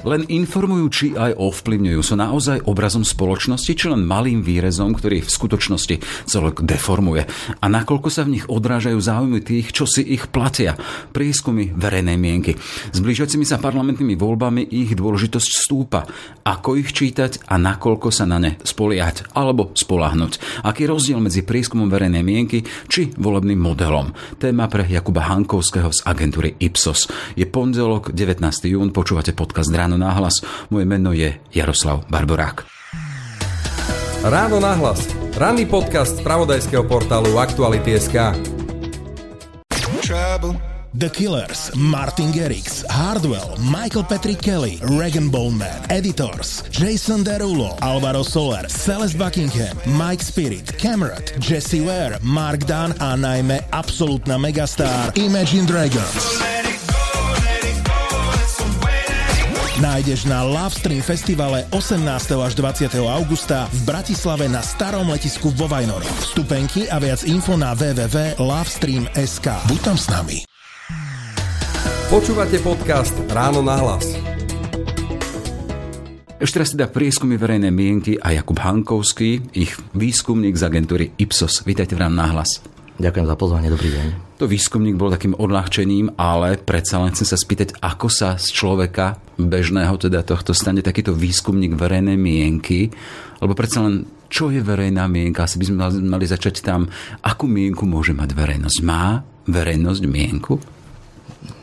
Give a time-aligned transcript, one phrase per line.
[0.00, 2.00] Len informujú, či aj ovplyvňujú.
[2.00, 7.28] Sú naozaj obrazom spoločnosti, či len malým výrezom, ktorý v skutočnosti celok deformuje.
[7.60, 10.80] A nakoľko sa v nich odrážajú záujmy tých, čo si ich platia.
[11.12, 12.56] Prieskumy verejnej mienky.
[12.90, 16.08] S blížiacimi sa parlamentnými voľbami ich dôležitosť stúpa.
[16.48, 20.64] Ako ich čítať a nakoľko sa na ne spoliať alebo spolahnuť.
[20.64, 24.16] Aký rozdiel medzi prieskumom verejnej mienky či volebným modelom.
[24.40, 27.04] Téma pre Jakuba Hankovského z agentúry Ipsos.
[27.36, 28.40] Je pondelok, 19.
[28.64, 30.38] jún, počúvate podcast Ráno Ráno nahlas.
[30.70, 32.62] Moje meno je Jaroslav Barborák.
[34.22, 35.02] Ráno nahlas.
[35.34, 38.14] Ranný podcast z pravodajského portálu Aktuality.sk.
[40.94, 48.70] The Killers, Martin Garrix, Hardwell, Michael Patrick Kelly, Regan Bowman, Editors, Jason Derulo, Alvaro Soler,
[48.70, 56.38] Celeste Buckingham, Mike Spirit, Cameron, Jesse Ware, Mark Dunn a najmä absolútna megastar Imagine Dragons.
[59.80, 62.04] Nájdeš na Lovestream festivale 18.
[62.36, 63.00] až 20.
[63.00, 66.06] augusta v Bratislave na starom letisku vo Vajnoroch.
[66.20, 69.46] Vstupenky a viac info na www.lovestream.sk.
[69.72, 70.38] Buď tam s nami.
[72.12, 74.04] Počúvate podcast Ráno na hlas.
[76.40, 81.64] Ešte raz teda prieskumy verejnej mienky a Jakub Hankovský, ich výskumník z agentúry Ipsos.
[81.64, 82.64] Vítajte v Ráno na hlas.
[83.00, 84.29] Ďakujem za pozvanie, dobrý deň.
[84.40, 89.20] To výskumník bol takým odľahčením, ale predsa len chcem sa spýtať, ako sa z človeka
[89.36, 92.88] bežného, teda tohto stane takýto výskumník verejnej mienky,
[93.44, 95.44] lebo predsa len čo je verejná mienka?
[95.44, 95.76] Asi by sme
[96.08, 96.88] mali začať tam,
[97.20, 98.78] akú mienku môže mať verejnosť.
[98.80, 100.56] Má verejnosť mienku?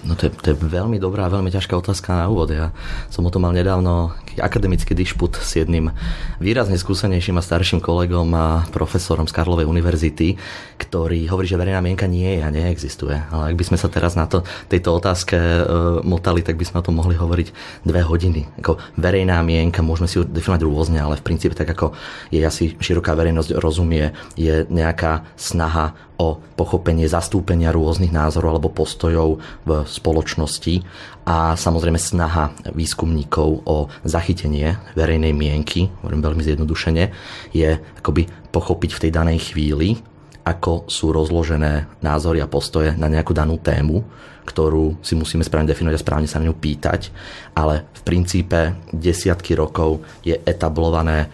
[0.07, 2.55] No to je, to je veľmi dobrá veľmi ťažká otázka na úvod.
[2.55, 2.71] Ja
[3.11, 5.91] som o tom mal nedávno akademický dišput s jedným
[6.39, 10.39] výrazne skúsenejším a starším kolegom a profesorom z Karlovej univerzity,
[10.79, 13.17] ktorý hovorí, že verejná mienka nie je a neexistuje.
[13.33, 15.61] Ale ak by sme sa teraz na to, tejto otázke e,
[16.07, 17.47] motali, tak by sme o tom mohli hovoriť
[17.83, 18.63] dve hodiny.
[18.63, 21.97] Ako verejná mienka, môžeme si ju definovať rôzne, ale v princípe tak ako
[22.31, 29.37] je asi široká verejnosť rozumie, je nejaká snaha o pochopenie zastúpenia rôznych názorov alebo postojov
[29.69, 30.75] v spoločnosti
[31.25, 37.03] a samozrejme snaha výskumníkov o zachytenie verejnej mienky, hovorím veľmi zjednodušene,
[37.51, 37.69] je
[37.99, 39.99] akoby pochopiť v tej danej chvíli,
[40.47, 43.99] ako sú rozložené názory a postoje na nejakú danú tému,
[44.47, 47.11] ktorú si musíme správne definovať a správne sa na ňu pýtať,
[47.51, 51.27] ale v princípe desiatky rokov je etablované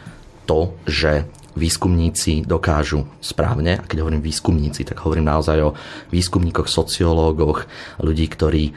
[0.49, 5.75] to, že výskumníci dokážu správne, a keď hovorím výskumníci, tak hovorím naozaj o
[6.09, 7.69] výskumníkoch, sociológoch,
[8.01, 8.73] ľudí, ktorí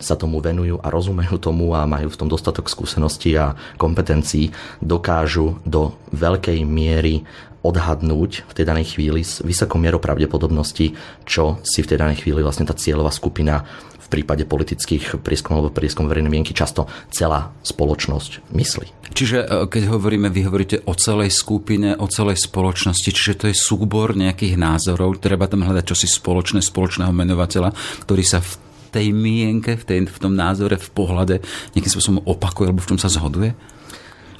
[0.00, 5.60] sa tomu venujú a rozumejú tomu a majú v tom dostatok skúseností a kompetencií, dokážu
[5.64, 7.24] do veľkej miery
[7.60, 10.96] odhadnúť v tej danej chvíli s vysokou mierou pravdepodobnosti,
[11.28, 13.68] čo si v tej danej chvíli vlastne tá cieľová skupina
[14.10, 19.14] prípade politických prieskumov alebo prieskum verejnej mienky často celá spoločnosť myslí.
[19.14, 23.56] Čiže e, keď hovoríme, vy hovoríte o celej skupine, o celej spoločnosti, čiže to je
[23.56, 27.70] súbor nejakých názorov, treba tam hľadať čosi spoločné, spoločného menovateľa,
[28.04, 28.52] ktorý sa v
[28.90, 31.38] tej mienke, v, tej, v tom názore, v pohľade
[31.78, 33.54] nejakým spôsobom opakuje alebo v čom sa zhoduje?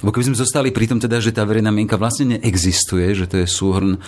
[0.01, 3.35] Lebo keby sme zostali pri tom teda, že tá verejná mienka vlastne neexistuje, že to
[3.41, 4.01] je súhrn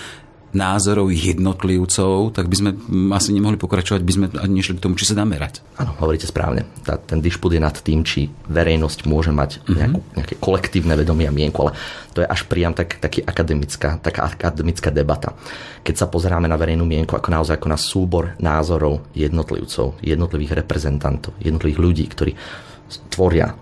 [0.53, 2.69] názorov jednotlivcov, tak by sme
[3.09, 5.65] asi nemohli pokračovať, by sme ani nešli k tomu, či sa dá merať.
[5.81, 6.69] Áno, hovoríte správne.
[6.85, 9.73] Tá, ten dišput je nad tým, či verejnosť môže mať mhm.
[9.73, 11.73] nejakú, nejaké kolektívne vedomie a mienku, ale
[12.13, 15.33] to je až priam tak, taký akademická, taká akademická debata.
[15.81, 21.33] Keď sa pozeráme na verejnú mienku ako naozaj ako na súbor názorov jednotlivcov, jednotlivých reprezentantov,
[21.41, 22.31] jednotlivých ľudí, ktorí
[23.09, 23.57] tvoria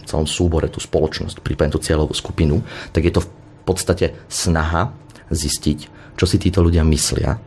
[0.00, 3.30] v celom súbore tú spoločnosť, prípadne tú cieľovú skupinu, tak je to v
[3.64, 4.92] podstate snaha
[5.30, 5.78] zistiť,
[6.18, 7.38] čo si títo ľudia myslia.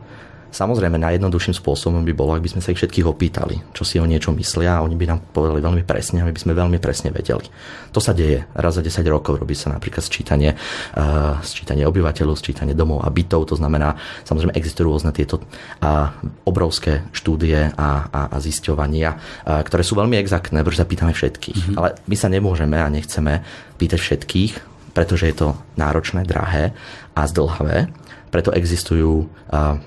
[0.48, 4.08] Samozrejme, najjednoduchším spôsobom by bolo, ak by sme sa ich všetkých opýtali, čo si o
[4.08, 7.12] niečo myslia a oni by nám povedali veľmi presne a my by sme veľmi presne
[7.12, 7.44] vedeli.
[7.92, 12.72] To sa deje raz za 10 rokov, robí sa napríklad sčítanie, uh, sčítanie obyvateľov, sčítanie
[12.72, 13.92] domov a bytov, to znamená,
[14.24, 16.16] samozrejme existujú rôzne tieto uh,
[16.48, 21.60] obrovské štúdie a, a, a zisťovania, uh, ktoré sú veľmi exaktné, pretože sa pýtame všetkých.
[21.60, 21.76] Mm-hmm.
[21.76, 23.44] Ale my sa nemôžeme a nechceme
[23.76, 24.52] pýtať všetkých,
[24.96, 26.72] pretože je to náročné, drahé
[27.12, 27.92] a zdlhavé
[28.28, 29.28] preto existujú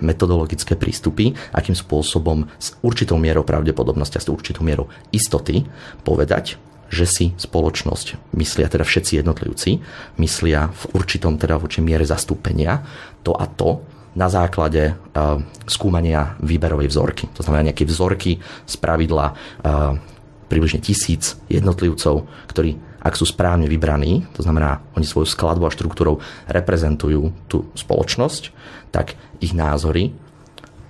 [0.02, 5.66] metodologické prístupy, akým spôsobom s určitou mierou pravdepodobnosti a s určitou mierou istoty
[6.02, 6.58] povedať,
[6.92, 9.80] že si spoločnosť, myslia teda všetci jednotlivci,
[10.20, 12.84] myslia v určitom teda v určitom miere zastúpenia
[13.24, 13.80] to a to,
[14.12, 17.32] na základe uh, skúmania výberovej vzorky.
[17.32, 19.96] To znamená nejaké vzorky z pravidla uh,
[20.52, 26.22] približne tisíc jednotlivcov, ktorí ak sú správne vybraní, to znamená, oni svoju skladbu a štruktúrou
[26.46, 28.44] reprezentujú tú spoločnosť,
[28.94, 30.14] tak ich názory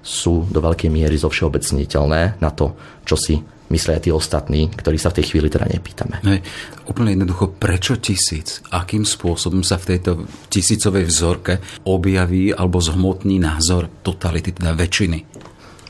[0.01, 2.75] sú do veľkej miery zovšeobecniteľné na to,
[3.05, 3.35] čo si
[3.71, 6.19] myslia tí ostatní, ktorí sa v tej chvíli teda nepýtame.
[6.27, 6.43] Hej,
[6.91, 8.59] úplne jednoducho, prečo tisíc?
[8.67, 11.53] Akým spôsobom sa v tejto tisícovej vzorke
[11.87, 15.19] objaví alebo zhmotní názor totality, teda väčšiny?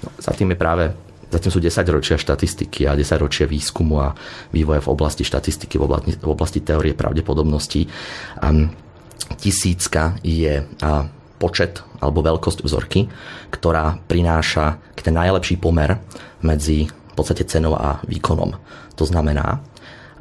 [0.06, 0.85] No, za tým je práve
[1.31, 4.12] Zatím sú 10 ročia štatistiky a 10 ročia výskumu a
[4.51, 7.88] vývoja v oblasti štatistiky, v oblasti, v oblasti teórie pravdepodobností.
[8.44, 8.68] Um,
[9.39, 11.07] tisícka je uh,
[11.39, 13.07] počet alebo veľkosť vzorky,
[13.50, 15.98] ktorá prináša ten najlepší pomer
[16.45, 18.54] medzi v podstate cenou a výkonom.
[18.95, 19.66] To znamená,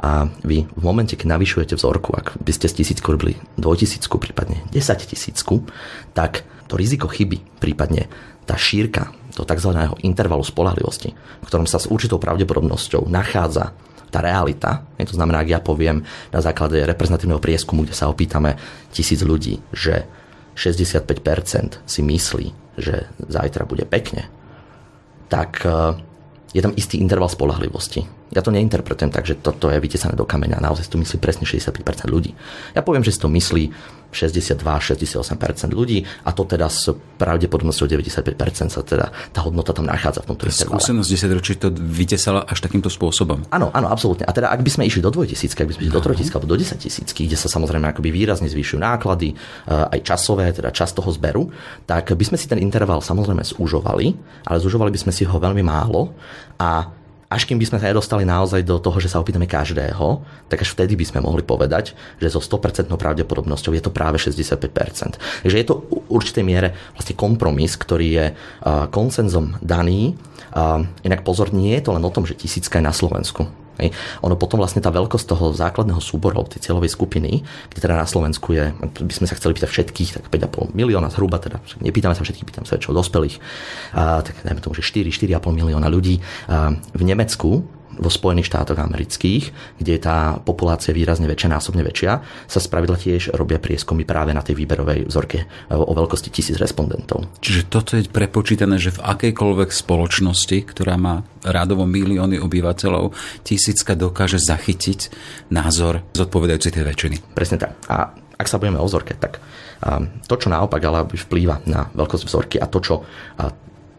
[0.00, 4.64] a vy v momente, keď navyšujete vzorku, ak by ste z tisícku robili dvojtisícku, prípadne
[4.72, 5.68] 10 tisícku,
[6.16, 8.08] tak to riziko chyby, prípadne
[8.48, 9.70] tá šírka do tzv.
[10.02, 13.72] intervalu spolahlivosti, v ktorom sa s určitou pravdepodobnosťou nachádza
[14.10, 16.02] tá realita, to znamená, ak ja poviem
[16.34, 18.58] na základe reprezentatívneho prieskumu, kde sa opýtame
[18.90, 20.02] tisíc ľudí, že
[20.58, 24.26] 65% si myslí, že zajtra bude pekne,
[25.30, 25.62] tak
[26.50, 28.19] je tam istý interval spolahlivosti.
[28.30, 30.62] Ja to neinterpretujem tak, že toto je vytesané do kameňa.
[30.62, 32.30] Naozaj si to myslí presne 65% ľudí.
[32.78, 33.74] Ja poviem, že si to myslí
[34.10, 40.34] 62-68% ľudí a to teda s pravdepodobnosťou 95% sa teda tá hodnota tam nachádza v
[40.34, 40.82] tomto intervale.
[40.82, 43.46] Skúsenosť 10 ročí to vytesala až takýmto spôsobom.
[43.54, 44.26] Áno, áno, absolútne.
[44.26, 46.50] A teda ak by sme išli do dvojtisícky, ak by sme išli do trojtisícky alebo
[46.50, 50.90] do 10 tisícky, kde sa samozrejme akoby výrazne zvýšujú náklady, eh, aj časové, teda čas
[50.90, 51.46] toho zberu,
[51.86, 54.06] tak by sme si ten interval samozrejme zúžovali,
[54.46, 56.14] ale zúžovali by sme si ho veľmi málo
[56.58, 56.99] a
[57.30, 60.18] až kým by sme sa nedostali naozaj do toho, že sa opýtame každého,
[60.50, 65.46] tak až vtedy by sme mohli povedať, že so 100% pravdepodobnosťou je to práve 65%.
[65.46, 68.26] Takže je to v určitej miere vlastne kompromis, ktorý je
[68.90, 70.18] konsenzom daný.
[71.06, 73.46] Inak pozor, nie je to len o tom, že tisícka je na Slovensku.
[73.80, 73.96] Hej.
[74.20, 77.40] Ono potom vlastne tá veľkosť toho základného súboru, tej cieľovej skupiny,
[77.72, 81.40] kde teda na Slovensku je, by sme sa chceli pýtať všetkých, tak 5,5 milióna zhruba,
[81.40, 83.40] teda nepýtame sa všetkých, pýtam sa väčšou dospelých,
[83.96, 86.20] a, tak dajme tomu, že 4, 4,5 milióna ľudí.
[86.46, 92.12] A, v Nemecku vo Spojených štátoch amerických, kde je tá populácia výrazne väčšia, násobne väčšia,
[92.48, 97.28] sa spravidla tiež robia prieskumy práve na tej výberovej vzorke e, o veľkosti tisíc respondentov.
[97.44, 103.12] Čiže toto je prepočítané, že v akejkoľvek spoločnosti, ktorá má rádovo milióny obyvateľov,
[103.44, 105.12] tisícka dokáže zachytiť
[105.52, 107.16] názor zodpovedajúci tej väčšiny.
[107.36, 107.76] Presne tak.
[107.92, 109.36] A ak sa budeme o vzorke, tak
[110.28, 112.94] to, čo naopak ale vplýva na veľkosť vzorky a to, čo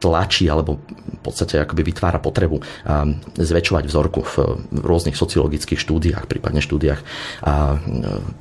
[0.01, 2.57] tlačí alebo v podstate akoby vytvára potrebu
[3.37, 4.35] zväčšovať vzorku v
[4.81, 7.05] rôznych sociologických štúdiách, prípadne štúdiách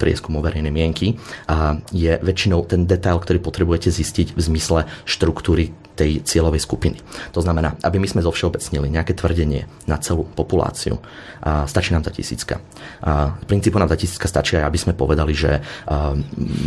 [0.00, 1.20] prieskumu verejnej mienky,
[1.92, 6.96] je väčšinou ten detail, ktorý potrebujete zistiť v zmysle štruktúry tej cieľovej skupiny.
[7.36, 10.96] To znamená, aby my sme zovšeobecnili nejaké tvrdenie na celú populáciu,
[11.40, 12.60] a stačí nám tá tisícka.
[13.04, 15.60] A v princípu nám tá tisícka stačí aj, aby sme povedali, že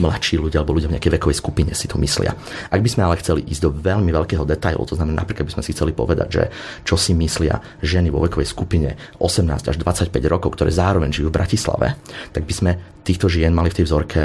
[0.01, 2.33] mladší ľudia alebo ľudia v nejakej vekovej skupine si to myslia.
[2.69, 5.65] Ak by sme ale chceli ísť do veľmi veľkého detailu, to znamená napríklad by sme
[5.65, 6.43] si chceli povedať, že
[6.85, 11.37] čo si myslia ženy vo vekovej skupine 18 až 25 rokov, ktoré zároveň žijú v
[11.37, 11.87] Bratislave,
[12.33, 12.71] tak by sme
[13.05, 14.21] týchto žien mali v tej vzorke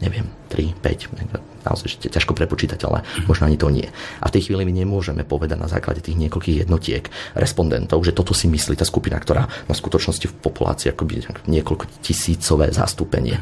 [0.00, 3.90] neviem, 3, 5, naozaj ťažko prepočítateľné, možno ani to nie.
[4.22, 8.30] A v tej chvíli my nemôžeme povedať na základe tých niekoľkých jednotiek respondentov, že toto
[8.30, 13.36] si myslí tá skupina, ktorá má v skutočnosti v populácii akoby niekoľko tisícové zastúpenie.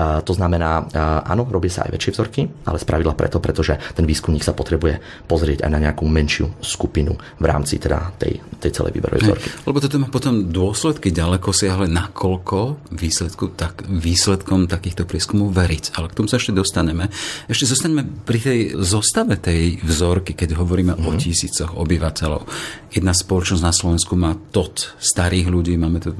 [0.00, 0.88] A to znamená,
[1.26, 5.66] áno, robia sa aj väčšie vzorky, ale spravidla preto, pretože ten výskumník sa potrebuje pozrieť
[5.66, 9.48] aj na nejakú menšiu skupinu v rámci teda tej, tej celej výberovej vzorky.
[9.66, 15.98] Lebo toto má potom dôsledky ďaleko siahle, nakoľko výsledku, tak, výsledkom takýchto prieskumov veriť.
[15.98, 17.10] Ale k tomu sa ešte dostaneme.
[17.50, 21.02] Ešte ešte zostaňme pri tej zostave tej vzorky, keď hovoríme mm.
[21.02, 21.18] o mhm.
[21.18, 22.46] tisícoch obyvateľov.
[22.94, 26.14] Jedna spoločnosť na Slovensku má tot starých ľudí, máme tu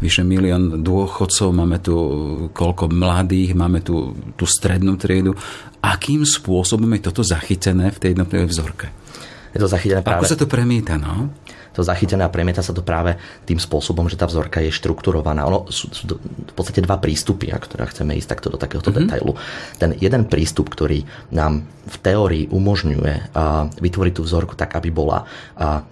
[0.00, 1.96] vyše milión dôchodcov, máme tu
[2.56, 5.36] koľko mladých, máme tu tú strednú triedu.
[5.84, 8.86] Akým spôsobom je toto zachytené v tej jednotlivej vzorke?
[9.52, 10.24] Je to zachytené práve...
[10.24, 11.32] Ako sa to premieta, no?
[11.76, 15.44] To zachytené a premieta sa to práve tým spôsobom, že tá vzorka je štrukturovaná.
[15.44, 19.04] Ono sú, sú v podstate dva prístupy, ak teda chceme ísť takto do takéhoto mm-hmm.
[19.04, 19.36] detailu.
[19.76, 21.04] Ten jeden prístup, ktorý
[21.36, 23.36] nám v teórii umožňuje
[23.78, 25.22] vytvoriť tú vzorku tak, aby bola,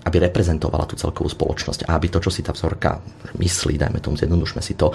[0.03, 2.99] aby reprezentovala tú celkovú spoločnosť a aby to, čo si tá vzorka
[3.39, 4.91] myslí, dajme tomu, zjednodušme si to,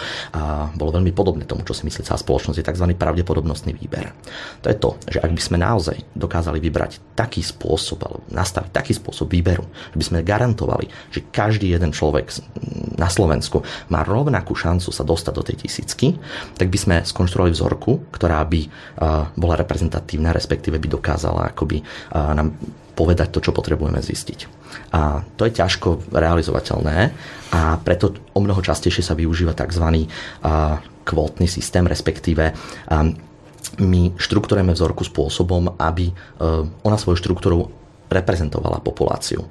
[0.75, 2.85] bolo veľmi podobné tomu, čo si myslí celá spoločnosť, je tzv.
[2.99, 4.11] pravdepodobnostný výber.
[4.59, 8.91] To je to, že ak by sme naozaj dokázali vybrať taký spôsob, alebo nastaviť taký
[8.91, 9.63] spôsob výberu,
[9.95, 10.78] že by sme garantovali,
[11.11, 12.31] že každý jeden človek
[12.95, 16.15] na Slovensku má rovnakú šancu sa dostať do tej tisícky,
[16.55, 18.61] tak by sme skonštruovali vzorku, ktorá by
[19.35, 21.83] bola reprezentatívna, respektíve by dokázala akoby
[22.13, 22.55] nám
[22.95, 24.39] povedať to, čo potrebujeme zistiť.
[24.91, 26.97] A to je ťažko realizovateľné
[27.55, 30.07] a preto o mnoho častejšie sa využíva tzv.
[31.07, 32.51] kvótny systém, respektíve
[33.79, 36.11] my štruktúrujeme vzorku spôsobom, aby
[36.83, 37.71] ona svojou štruktúrou
[38.11, 39.47] reprezentovala populáciu.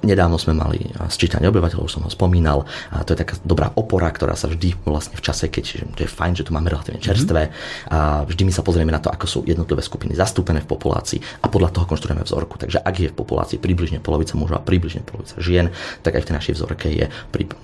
[0.00, 0.80] A Nedávno sme mali
[1.12, 2.64] sčítanie obyvateľov, už som ho spomínal.
[2.88, 6.08] A to je taká dobrá opora, ktorá sa vždy vlastne v čase, keď to je
[6.08, 7.92] fajn, že tu máme relatívne čerstvé, mm-hmm.
[7.92, 11.52] a vždy my sa pozrieme na to, ako sú jednotlivé skupiny zastúpené v populácii a
[11.52, 12.56] podľa toho konštruujeme vzorku.
[12.56, 15.68] Takže ak je v populácii približne polovica mužov a približne polovica žien,
[16.00, 17.04] tak aj v tej našej vzorke je,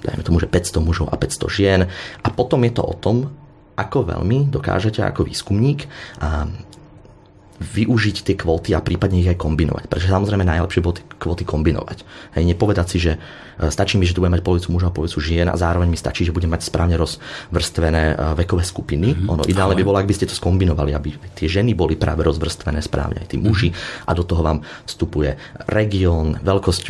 [0.04, 1.80] dajme tomu, že 500 mužov a 500 žien.
[2.20, 3.32] A potom je to o tom,
[3.80, 5.88] ako veľmi dokážete ako výskumník
[7.56, 9.88] využiť tie kvóty a prípadne ich aj kombinovať.
[9.88, 12.04] Pretože samozrejme najlepšie bolo tie kvóty kombinovať.
[12.36, 15.18] Hej, nepovedať si, že e, stačí mi, že tu budem mať polovicu mužov a polovicu
[15.20, 18.14] žien a zároveň mi stačí, že budem mať správne rozvrstvené e,
[18.46, 19.16] vekové skupiny.
[19.16, 19.32] Mm-hmm.
[19.32, 22.80] Ono ideálne by bolo, ak by ste to skombinovali, aby tie ženy boli práve rozvrstvené
[22.84, 23.72] správne, aj tí muži
[24.04, 25.36] a do toho vám vstupuje
[25.68, 26.84] región, veľkosť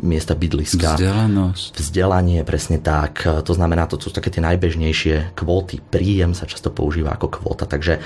[0.00, 1.76] miesta bydliska, Vzdelanosť.
[1.76, 3.20] vzdelanie, presne tak.
[3.20, 5.78] To znamená, to sú také tie najbežnejšie kvóty.
[5.80, 8.00] Príjem sa často používa ako kvóta, takže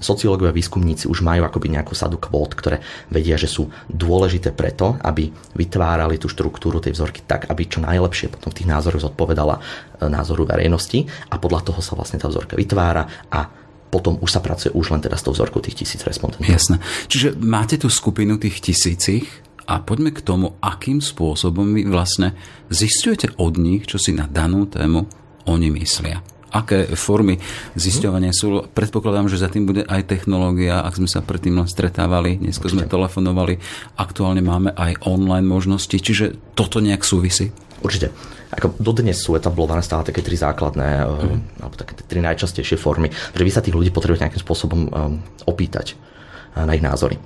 [0.00, 2.80] sociológovia výskumníci už majú akoby nejakú sadu kvót, ktoré
[3.12, 5.28] vedia, že sú dôležité preto, aby
[5.58, 9.60] vytvárali tú štruktúru tej vzorky tak, aby čo najlepšie potom tých názorov zodpovedala e,
[10.08, 13.40] názoru verejnosti a podľa toho sa vlastne tá vzorka vytvára a
[13.88, 16.44] potom už sa pracuje už len teda s tou vzorkou tých tisíc respondentov.
[16.44, 16.78] Jasné.
[17.08, 19.24] Čiže máte tú skupinu tých tisícich
[19.64, 22.36] a poďme k tomu, akým spôsobom vy vlastne
[22.68, 25.08] zistujete od nich, čo si na danú tému
[25.48, 27.38] oni myslia aké formy
[27.76, 28.64] zisťovania sú.
[28.72, 32.88] Predpokladám, že za tým bude aj technológia, ak sme sa predtým len stretávali, dnes sme
[32.88, 33.60] telefonovali,
[34.00, 37.52] aktuálne máme aj online možnosti, čiže toto nejak súvisí?
[37.78, 38.10] Určite.
[38.48, 41.60] Ako dodnes sú etablované stále také tri základné, mm.
[41.60, 45.94] alebo také tri najčastejšie formy, že vy sa tých ľudí potrebujete nejakým spôsobom um, opýtať
[46.56, 47.18] na ich názory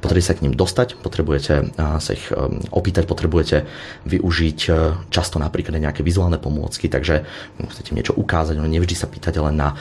[0.00, 3.68] potrebujete sa k ním dostať, potrebujete sa ich um, opýtať, potrebujete
[4.08, 4.70] využiť e,
[5.12, 7.28] často napríklad nejaké vizuálne pomôcky, takže
[7.60, 9.76] chcete niečo ukázať, no nevždy sa pýtať len na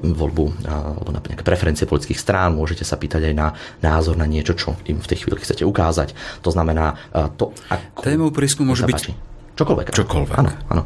[0.00, 3.52] voľbu alebo na nejaké preferencie politických strán, môžete sa pýtať aj na
[3.84, 6.16] názor na niečo, čo im v tej chvíli chcete ukázať.
[6.40, 6.96] To znamená
[7.36, 8.00] to, ako...
[8.00, 9.28] Témou prískumu môže byť
[9.58, 9.90] Čokoľvek.
[9.90, 10.38] Čokoľvek.
[10.38, 10.82] Áno, áno.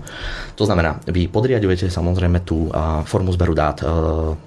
[0.56, 2.72] To znamená, vy podriadujete samozrejme tú
[3.04, 3.86] formu zberu dát e,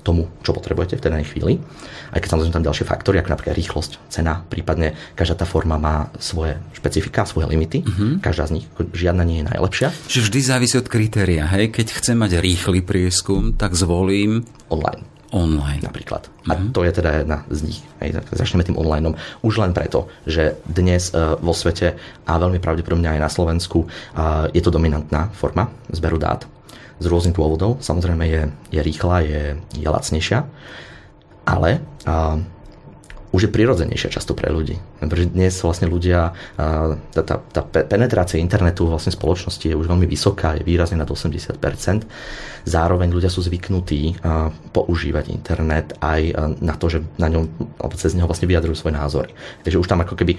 [0.02, 1.62] tomu, čo potrebujete v danej chvíli.
[2.10, 6.10] Aj keď samozrejme tam ďalšie faktory, ako napríklad rýchlosť, cena, prípadne každá tá forma má
[6.18, 7.86] svoje špecifika, svoje limity.
[7.86, 8.18] Uh-huh.
[8.18, 8.66] Každá z nich,
[8.98, 9.88] žiadna nie je najlepšia.
[10.10, 11.46] Čiže vždy závisí od kritéria.
[11.54, 11.70] Hej?
[11.70, 14.42] Keď chcem mať rýchly prieskum, tak zvolím
[14.74, 15.84] online online.
[15.84, 16.32] Napríklad.
[16.48, 17.84] A to je teda jedna z nich.
[18.00, 19.20] Hej, začneme tým online.
[19.44, 24.48] Už len preto, že dnes uh, vo svete a veľmi pravdepodobne aj na Slovensku uh,
[24.56, 26.48] je to dominantná forma zberu dát
[27.04, 27.84] z rôznych dôvodov.
[27.84, 29.44] Samozrejme je, je rýchla, je,
[29.76, 30.48] je lacnejšia,
[31.44, 32.40] ale uh,
[33.36, 34.80] už je prirodzenejšia často pre ľudí.
[35.08, 40.58] Pretože dnes vlastne ľudia, tá, tá, tá penetrácia internetu vlastne spoločnosti je už veľmi vysoká,
[40.58, 41.58] je výrazne nad 80%.
[42.66, 44.20] Zároveň ľudia sú zvyknutí
[44.74, 46.22] používať internet aj
[46.62, 47.46] na to, že na ňom,
[47.78, 49.30] alebo cez neho vlastne vyjadrujú svoj názor.
[49.62, 50.38] Takže už tam ako keby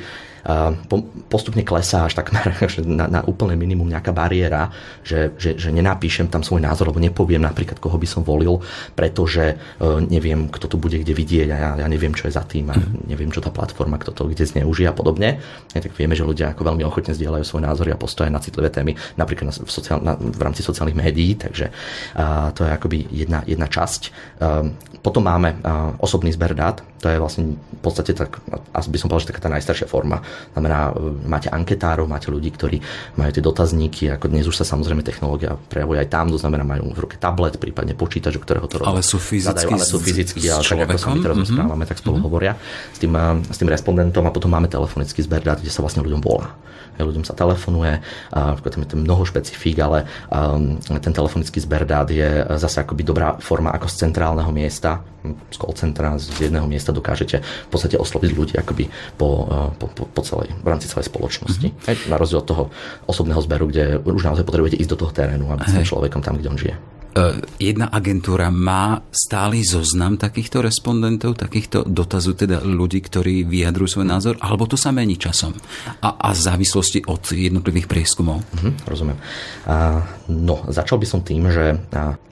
[1.27, 2.55] postupne klesá až takmer
[2.87, 4.71] na, na úplné minimum nejaká bariéra,
[5.03, 8.63] že, že, že nenapíšem tam svoj názor, alebo nepoviem napríklad, koho by som volil,
[8.95, 12.47] pretože e, neviem, kto to bude kde vidieť a ja, ja neviem, čo je za
[12.47, 13.11] tým a mhm.
[13.11, 15.43] neviem, čo tá platforma, kto to kde zneužije a podobne.
[15.75, 18.71] Ja, tak vieme, že ľudia ako veľmi ochotne zdieľajú svoj názor a postoje na citlivé
[18.71, 21.75] témy, napríklad na, v, sociál, na, v rámci sociálnych médií, takže
[22.15, 24.03] a, to je akoby jedna, jedna časť.
[24.39, 24.71] A,
[25.03, 25.61] potom máme
[26.01, 28.41] osobný zber dát, to je vlastne v podstate tak,
[28.75, 30.19] asi by som povedal, že taká tá najstaršia forma.
[30.57, 32.83] Znamená, e, máte anketárov, máte ľudí, ktorí
[33.15, 36.91] majú tie dotazníky, ako dnes už sa samozrejme technológia prejavuje aj tam, to znamená, majú
[36.91, 40.45] v ruke tablet, prípadne počítač, o ktorého to ale sú fyzicky, zadajú, ale sú fyzicky,
[40.51, 41.47] ale tak ako sa my teraz mm-hmm.
[41.47, 42.27] rozprávame, tak spolu mm-hmm.
[42.27, 42.53] hovoria
[42.91, 46.03] s tým, e, s tým respondentom a potom máme telefonický zber dát, kde sa vlastne
[46.03, 46.57] ľuďom volá
[47.05, 48.01] ľuďom sa telefonuje,
[48.33, 53.37] tam je to mnoho špecifík, ale um, ten telefonický zber dát je zase akoby dobrá
[53.43, 55.05] forma ako z centrálneho miesta,
[55.51, 58.87] z call centra, z jedného miesta dokážete v podstate osloviť ľudí akoby
[59.19, 61.69] po, uh, po, po, celej, v rámci celej spoločnosti.
[61.73, 62.11] Mm-hmm.
[62.13, 62.65] Na rozdiel od toho
[63.11, 66.39] osobného zberu, kde už naozaj potrebujete ísť do toho terénu a byť s človekom tam,
[66.39, 66.77] kde on žije.
[67.17, 74.07] E, jedna agentúra má stály zoznam takýchto respondentov, takýchto dotazu, teda ľudí, ktorí vyjadrujú svoj
[74.13, 75.57] názor, alebo to sa mení časom
[76.05, 78.45] a, a v závislosti od jednotlivých prieskumov?
[78.61, 79.17] Mhm, rozumiem.
[79.65, 81.81] Uh, no, začal by som tým, že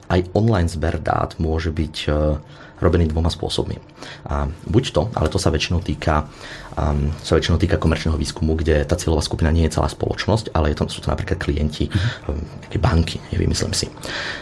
[0.05, 2.37] aj online zber dát môže byť uh,
[2.77, 3.79] robený dvoma spôsobmi.
[4.29, 6.27] A buď to, ale to sa väčšinou týka,
[6.75, 10.71] um, sa väčšinou týka komerčného výskumu, kde tá cieľová skupina nie je celá spoločnosť, ale
[10.71, 11.89] je to, sú to napríklad klienti,
[12.27, 12.39] um,
[12.75, 13.87] banky, nevymyslím si.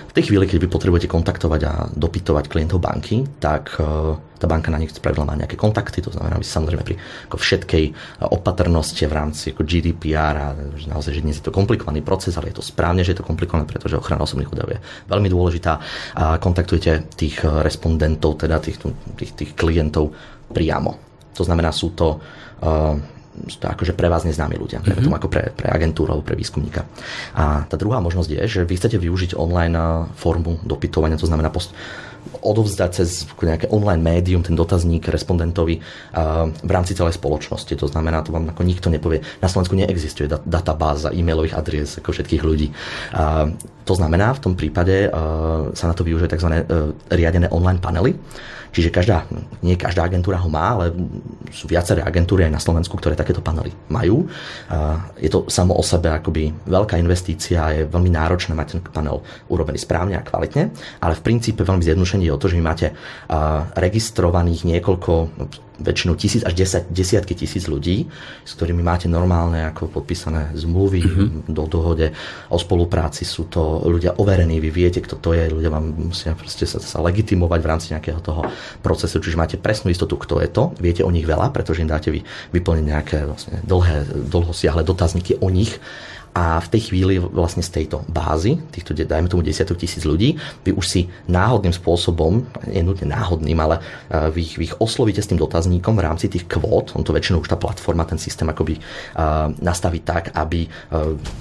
[0.10, 4.68] V tej chvíli, keď vy potrebujete kontaktovať a dopytovať klientov banky, tak uh, tá banka
[4.68, 7.00] na nich spravidla má nejaké kontakty, to znamená, že samozrejme pri
[7.32, 7.84] ako všetkej
[8.28, 12.52] opatrnosti v rámci ako GDPR a že naozaj, že dnes je to komplikovaný proces, ale
[12.52, 15.74] je to správne, že je to komplikované, pretože ochrana osobných údajov je veľmi dôležitá.
[16.20, 18.84] A kontaktujete tých respondentov, teda tých,
[19.16, 20.12] tých, tých klientov
[20.52, 22.22] priamo To znamená, sú to
[22.64, 22.96] uh,
[23.34, 25.10] sú to akože pre vás neznámi ľudia, mm-hmm.
[25.10, 26.86] tomu ako pre, pre agentúru alebo pre výskumníka.
[27.34, 31.74] A tá druhá možnosť je, že vy chcete využiť online formu dopytovania, to znamená post-
[32.40, 35.76] odovzdať cez nejaké online médium ten dotazník respondentovi
[36.64, 37.76] v rámci celej spoločnosti.
[37.76, 39.20] To znamená, to vám ako nikto nepovie.
[39.44, 42.72] Na Slovensku neexistuje databáza e-mailových adries ako všetkých ľudí.
[43.84, 45.12] To znamená, v tom prípade
[45.76, 46.64] sa na to využije tzv.
[47.12, 48.16] Riadené online panely,
[48.74, 49.30] Čiže každá,
[49.62, 50.90] nie každá agentúra ho má, ale
[51.54, 54.26] sú viaceré agentúry aj na Slovensku, ktoré takéto panely majú.
[55.22, 59.78] Je to samo o sebe akoby veľká investícia, je veľmi náročné mať ten panel urobený
[59.78, 60.74] správne a kvalitne,
[61.06, 62.88] ale v princípe veľmi zjednodušenie je o to, že vy máte
[63.78, 65.12] registrovaných niekoľko
[65.84, 68.08] väčšinou tisíc až desať, desiatky tisíc ľudí,
[68.48, 71.52] s ktorými máte normálne ako podpísané zmluvy mm-hmm.
[71.52, 72.16] do dohode
[72.48, 73.28] o spolupráci.
[73.28, 77.04] Sú to ľudia overení, vy viete, kto to je, ľudia vám musia proste sa, sa
[77.04, 78.48] legitimovať v rámci nejakého toho
[78.80, 82.10] procesu, čiže máte presnú istotu, kto je to, viete o nich veľa, pretože im dáte
[82.10, 82.24] vy
[82.56, 85.78] vyplniť nejaké vlastne dlhé, dlhosiahle dotazníky o nich
[86.34, 90.34] a v tej chvíli vlastne z tejto bázy, týchto, dajme tomu desiatok tisíc ľudí,
[90.66, 92.42] vy už si náhodným spôsobom,
[92.74, 96.50] nie nutne náhodným, ale vy ich, vy ich oslovíte s tým dotazníkom v rámci tých
[96.50, 98.82] kvót, on to väčšinou už tá platforma, ten systém akoby
[99.62, 100.66] nastaví tak, aby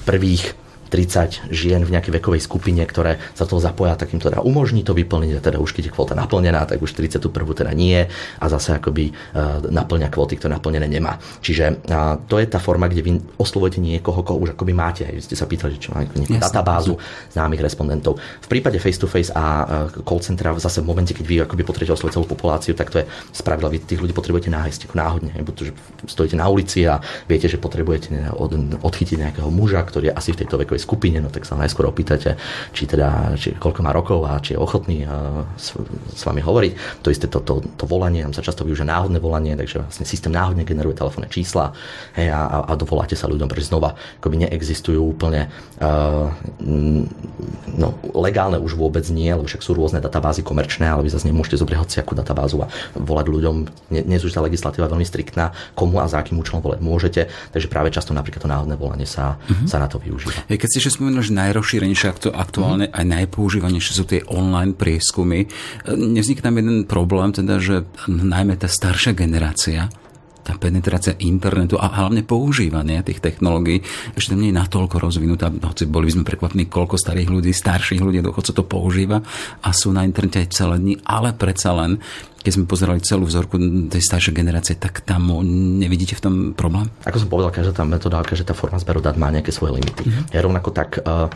[0.05, 0.62] prvých
[0.93, 4.85] 30 žien v nejakej vekovej skupine, ktoré sa toho zapoja, tak im to teda umožní
[4.85, 7.33] to vyplniť, a teda už keď je kvota naplnená, tak už 41.
[7.33, 11.17] teda nie a zase akoby uh, naplňa kvóty, ktoré naplnené nemá.
[11.41, 15.09] Čiže uh, to je tá forma, kde vy oslovujete niekoho, koho už akoby máte.
[15.09, 17.01] Vy ste sa pýtali, čo máte nejakú databázu
[17.33, 18.21] známych respondentov.
[18.45, 19.45] V prípade face-to-face a
[19.89, 23.01] uh, call centra zase v momente, keď vy akoby potrebujete osloviť celú populáciu, tak to
[23.01, 25.73] je spravidla, vy tých ľudí potrebujete nájsť ako náhodne, pretože
[26.05, 28.53] stojíte na ulici a viete, že potrebujete od,
[28.85, 32.35] odchytiť nejakého muža, ktorý je asi v tejto vekovej skupine, no tak sa najskôr opýtate,
[32.75, 35.79] či teda, či koľko má rokov a či je ochotný uh, s,
[36.13, 37.03] s vami hovoriť.
[37.07, 40.35] To isté to, to, to volanie, tam sa často využije náhodné volanie, takže vlastne systém
[40.35, 41.71] náhodne generuje telefónne čísla
[42.19, 45.47] hej, a, a dovoláte sa ľuďom, pretože znova akoby neexistujú úplne
[45.79, 46.29] uh,
[47.79, 51.61] no, legálne už vôbec nie, lebo však sú rôzne databázy komerčné, ale vy zase nemôžete
[51.61, 52.67] zobrať hociakú databázu a
[52.97, 53.55] volať ľuďom.
[53.93, 57.21] Dnes už tá legislatíva veľmi striktná, komu a za akým účelom volať môžete,
[57.53, 59.69] takže práve často napríklad to náhodné volanie sa, mm-hmm.
[59.69, 60.49] sa na to využíva.
[60.49, 62.97] keď si ešte spomenul, že najrozšírenejšie aktuálne mm.
[62.97, 65.45] aj najpoužívanejšie sú tie online prieskumy.
[65.87, 69.93] Nevznikne tam jeden problém, teda, že najmä tá staršia generácia
[70.43, 73.83] tá penetrácia internetu a hlavne používanie tých technológií
[74.15, 78.21] ešte nie je natoľko rozvinutá, hoci boli by sme prekvapení, koľko starých ľudí, starších ľudí
[78.21, 79.23] dochodcov to používa
[79.63, 82.03] a sú na internete aj celé dni, ale predsa len
[82.43, 83.55] keď sme pozerali celú vzorku
[83.87, 85.31] tej staršej generácie, tak tam
[85.79, 86.91] nevidíte v tom problém?
[87.07, 90.11] Ako som povedal, každá tá metóda, každá tá forma zberu dát má nejaké svoje limity.
[90.11, 90.35] Mm-hmm.
[90.35, 91.31] Ja rovnako tak uh,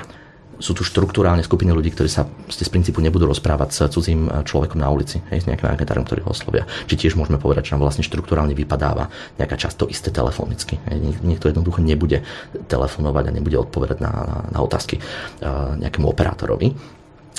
[0.59, 4.81] sú tu štruktúrálne skupiny ľudí, ktorí sa z princípu nebudú rozprávať s cudzím eh, človekom
[4.81, 6.65] na ulici, hej, s nejakým agentárom, ktorý ho oslovia.
[6.89, 10.81] Či tiež môžeme povedať, že nám vlastne štruktúrálne vypadáva nejaká časť to isté telefonicky.
[10.89, 11.21] Hej.
[11.25, 12.25] Niekto jednoducho nebude
[12.69, 16.96] telefonovať a nebude odpovedať na, na, na otázky uh, nejakému operátorovi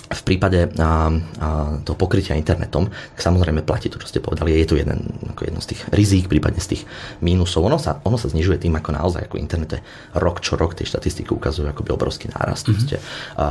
[0.08, 0.90] v prípade a, a,
[1.84, 5.04] toho pokrytia internetom, tak samozrejme platí to, čo ste povedali, je to jeden,
[5.36, 6.84] ako jedno z tých rizík, prípadne z tých
[7.20, 7.68] mínusov.
[7.68, 9.84] Ono sa, ono sa znižuje tým, ako naozaj ako internet
[10.16, 13.00] rok čo rok tie štatistiky ukazujú akoby obrovský nárast mm-hmm.
[13.36, 13.46] a,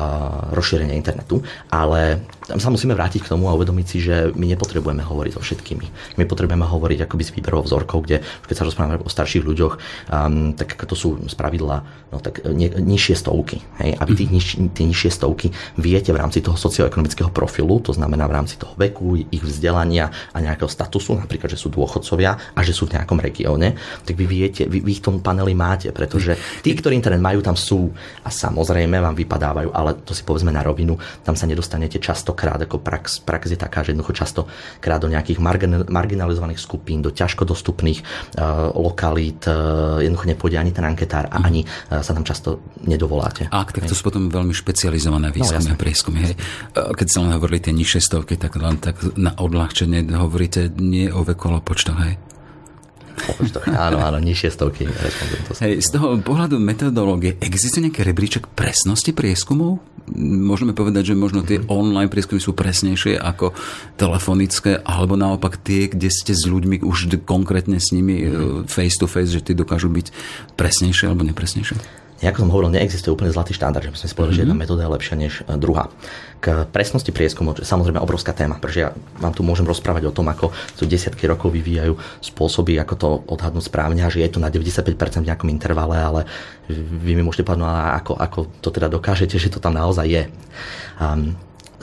[0.56, 5.02] rozšírenia internetu, ale tam sa musíme vrátiť k tomu a uvedomiť si, že my nepotrebujeme
[5.02, 6.16] hovoriť so všetkými.
[6.16, 9.74] My potrebujeme hovoriť akoby s výberov vzorkov, kde keď sa rozprávame o starších ľuďoch,
[10.08, 11.82] um, tak to sú z pravidla
[12.14, 13.60] no, tak, ni, nižšie stovky.
[13.82, 13.98] Hej?
[13.98, 18.30] A vy tých niž, tie nižšie stovky viete v rámci toho socioekonomického profilu, to znamená
[18.30, 22.70] v rámci toho veku, ich vzdelania a nejakého statusu, napríklad, že sú dôchodcovia a že
[22.70, 23.74] sú v nejakom regióne,
[24.06, 27.58] tak vy viete, vy, vy v tom paneli máte, pretože tí, ktorí internet majú, tam
[27.58, 27.90] sú
[28.22, 30.94] a samozrejme vám vypadávajú, ale to si povedzme na rovinu,
[31.26, 35.42] tam sa nedostanete častokrát, ako prax, prax je taká, že jednoducho častokrát do nejakých
[35.90, 38.06] marginalizovaných skupín, do ťažko dostupných
[38.38, 43.50] uh, lokalít, uh, jednoducho nepôjde ani ten anketár a ani uh, sa tam často nedovoláte.
[43.50, 46.18] Ak, tak to sú potom veľmi špecializované výskumy no, a prieskumy.
[46.22, 46.35] Hej.
[46.74, 51.24] Keď sa len hovorili tie nižšie stovky, tak len tak na odľahčenie hovoríte nie o
[51.26, 52.16] veku, ale počtoch, hej?
[53.72, 54.84] áno, áno, nižšie stovky.
[55.60, 59.80] Hej, z toho pohľadu metodológie, existuje nejaký rebríček presnosti prieskumov?
[60.16, 61.72] Môžeme povedať, že možno tie mm-hmm.
[61.72, 63.56] online prieskumy sú presnejšie ako
[63.98, 68.70] telefonické, alebo naopak tie, kde ste s ľuďmi už konkrétne s nimi mm-hmm.
[68.70, 70.12] face to face, že tie dokážu byť
[70.54, 72.05] presnejšie alebo nepresnejšie?
[72.24, 74.40] Ako som hovoril, neexistuje úplne zlatý štandard, že by sme si povedali, mm-hmm.
[74.40, 74.62] že jedna mhm.
[74.64, 75.92] metóda je lepšia než e, druhá.
[76.40, 80.16] K presnosti prieskumu, to je samozrejme obrovská téma, pretože ja vám tu môžem rozprávať o
[80.16, 84.40] tom, ako sú desiatky rokov vyvíjajú spôsoby, ako to odhadnúť správne a že je to
[84.40, 86.20] na 95% v nejakom intervale, ale
[86.72, 90.22] vy mi môžete povedať, no ako, ako to teda dokážete, že to tam naozaj je.
[91.00, 91.36] Um,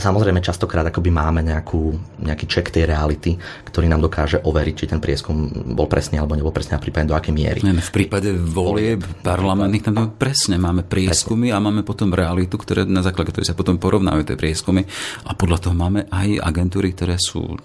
[0.03, 4.99] samozrejme častokrát akoby máme nejakú, nejaký check tej reality, ktorý nám dokáže overiť, či ten
[4.99, 7.59] prieskum bol presný alebo nebol presný a prípadne do akej miery.
[7.63, 11.57] V prípade volieb parlamentných tam presne máme prieskumy presne.
[11.57, 14.83] a máme potom realitu, ktoré, na základe ktorej sa potom porovnávajú tie prieskumy
[15.23, 17.55] a podľa toho máme aj agentúry, ktoré sú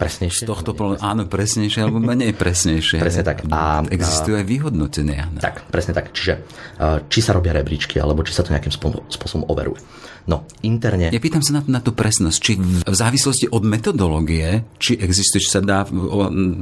[0.00, 0.48] Presnejšie?
[0.48, 2.96] Z tohto pohľadu, áno, presnejšie alebo menej presnejšie.
[3.04, 3.44] presne tak.
[3.52, 5.28] A, Existujú aj vyhodnotenia.
[5.36, 6.16] Tak, presne tak.
[6.16, 6.40] Čiže
[7.12, 8.72] či sa robia rebríčky, alebo či sa to nejakým
[9.12, 9.76] spôsobom overuje.
[10.28, 11.08] No, interne...
[11.08, 15.52] Ja pýtam sa na, na tú presnosť, či v závislosti od metodológie, či existuje, či
[15.52, 15.84] sa dá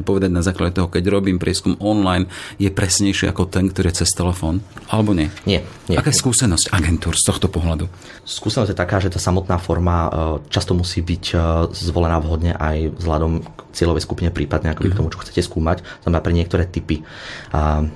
[0.02, 4.10] povedať na základe toho, keď robím prieskum online, je presnejšie ako ten, ktorý je cez
[4.14, 5.30] telefón, alebo nie?
[5.44, 5.66] Nie.
[5.90, 7.90] nie Aká je skúsenosť agentúr z tohto pohľadu?
[8.22, 10.10] Skúsenosť je taká, že tá samotná forma e,
[10.52, 11.36] často musí byť e,
[11.74, 14.94] zvolená vhodne aj vzhľadom k cieľovej skupine, prípadne ako mm-hmm.
[14.94, 15.84] k tomu, čo chcete skúmať.
[16.02, 17.04] Znamená, pre niektoré typy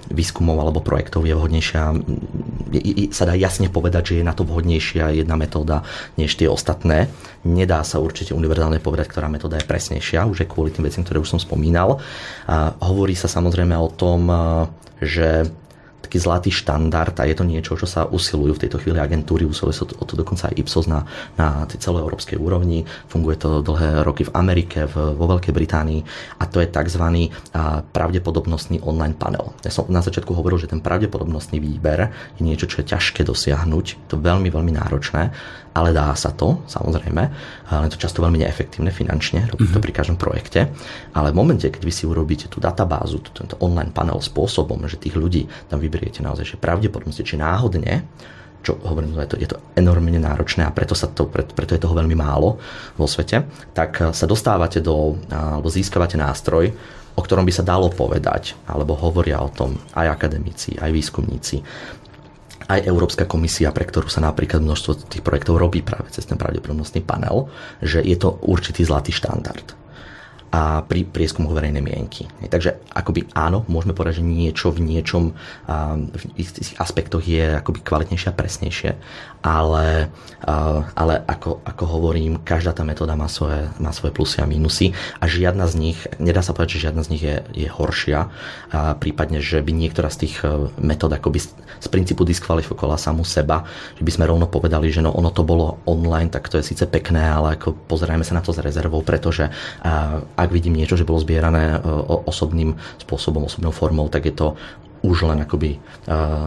[0.08, 1.82] výskumov alebo projektov je vhodnejšia,
[3.10, 5.86] sa dá jasne povedať, že je na to vhodnejšia jedna metóda metóda
[6.18, 7.06] než tie ostatné.
[7.46, 11.22] Nedá sa určite univerzálne povedať, ktorá metóda je presnejšia, už je kvôli tým veciam, ktoré
[11.22, 12.02] už som spomínal.
[12.50, 14.26] A hovorí sa samozrejme o tom,
[14.98, 15.46] že
[16.02, 19.74] taký zlatý štandard a je to niečo, čo sa usilujú v tejto chvíli agentúry, usilujú
[19.74, 21.06] sa o to dokonca aj Ipsos na,
[21.38, 22.82] na tej celoeurópskej úrovni.
[23.06, 26.00] Funguje to dlhé roky v Amerike, v, vo Veľkej Británii
[26.42, 27.04] a to je tzv.
[27.94, 29.54] pravdepodobnostný online panel.
[29.62, 34.10] Ja som na začiatku hovoril, že ten pravdepodobnostný výber je niečo, čo je ťažké dosiahnuť,
[34.10, 35.30] to je veľmi, veľmi náročné,
[35.72, 37.22] ale dá sa to, samozrejme,
[37.88, 39.72] je to často veľmi neefektívne finančne, mm-hmm.
[39.72, 39.84] to mhm.
[39.84, 40.68] pri každom projekte,
[41.16, 45.16] ale v momente, keď vy si urobíte tú databázu, tento online panel spôsobom, že tých
[45.16, 48.08] ľudí tam vyberiete naozaj, že pravdepodobne, či náhodne,
[48.64, 51.82] čo hovorím, je to, je to enormne náročné a preto, sa to, preto, preto je
[51.84, 52.56] toho veľmi málo
[52.96, 53.44] vo svete,
[53.76, 56.72] tak sa dostávate do, alebo získavate nástroj,
[57.12, 61.60] o ktorom by sa dalo povedať, alebo hovoria o tom aj akademici, aj výskumníci,
[62.72, 67.02] aj Európska komisia, pre ktorú sa napríklad množstvo tých projektov robí práve cez ten pravdepodobnostný
[67.04, 67.52] panel,
[67.82, 69.81] že je to určitý zlatý štandard
[70.52, 72.28] a pri prieskumoch verejnej mienky.
[72.44, 75.32] Takže akoby áno, môžeme povedať, že niečo v niečom
[76.12, 78.90] v istých aspektoch je akoby kvalitnejšie a presnejšie,
[79.40, 80.12] ale,
[80.92, 85.24] ale ako, ako hovorím, každá tá metóda má svoje, má svoje plusy a mínusy a
[85.24, 88.28] žiadna z nich, nedá sa povedať, že žiadna z nich je, je horšia,
[88.70, 91.42] a prípadne, že by niektorá z tých e, metód akoby
[91.82, 93.66] z princípu diskvalifikovala samú seba,
[93.98, 96.86] že by sme rovno povedali, že no ono to bolo online, tak to je síce
[96.86, 99.50] pekné, ale ako pozerajme sa na to s rezervou, pretože
[100.42, 101.78] ak vidím niečo, že bolo zbierané e,
[102.26, 104.46] osobným spôsobom, osobnou formou, tak je to
[105.02, 105.78] už len akoby e,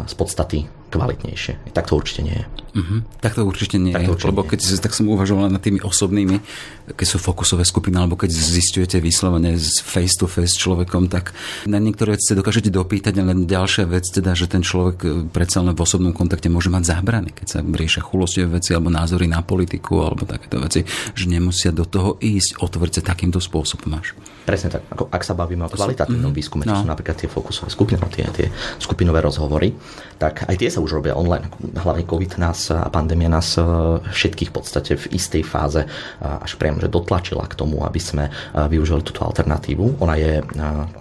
[0.05, 0.60] z podstaty
[0.95, 1.53] kvalitnejšie.
[1.75, 2.45] Tak to určite nie je.
[2.75, 2.99] Uh-huh.
[3.23, 4.84] Tak to určite nie tak to určite lebo keď nie.
[4.84, 6.43] tak som uvažoval nad tými osobnými,
[6.91, 11.31] keď sú fokusové skupiny, alebo keď zistujete vyslovene face to face s človekom, tak
[11.71, 15.71] na niektoré veci dokážete dopýtať, ale ďalšia vec teda, že ten človek e, predsa len
[15.71, 20.03] v osobnom kontakte môže mať zábrany, keď sa riešia chulostivé veci alebo názory na politiku
[20.03, 20.84] alebo takéto veci,
[21.15, 24.12] že nemusia do toho ísť, otvoriť sa takýmto spôsobom máš.
[24.45, 24.86] Presne tak.
[24.93, 26.77] Ako, ak sa bavíme o kvalitatívnom výskume, no.
[26.77, 29.73] sú napríklad tie fokusové skupiny, no, tie, tie skupinové rozhovory,
[30.21, 31.50] tak aj tie sa už robia online.
[31.74, 33.65] Hlavne COVID nás a pandémia nás e,
[34.06, 35.88] všetkých v podstate v istej fáze e,
[36.21, 38.32] až priam, že dotlačila k tomu, aby sme e,
[38.69, 39.98] využili túto alternatívu.
[40.00, 40.34] Ona je,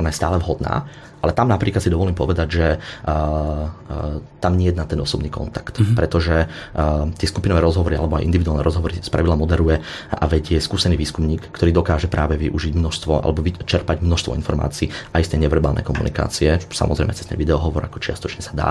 [0.00, 0.88] ona je stále vhodná,
[1.24, 5.32] ale tam napríklad si dovolím povedať, že uh, uh, tam nie je na ten osobný
[5.32, 5.96] kontakt, mm-hmm.
[5.96, 9.80] pretože uh, tie skupinové rozhovory alebo aj individuálne rozhovory spravidla moderuje
[10.12, 15.28] a vedie skúsený výskumník, ktorý dokáže práve využiť množstvo alebo čerpať množstvo informácií aj z
[15.32, 18.70] tej neverbálnej komunikácie, samozrejme cez ten videohovor, ako čiastočne sa dá,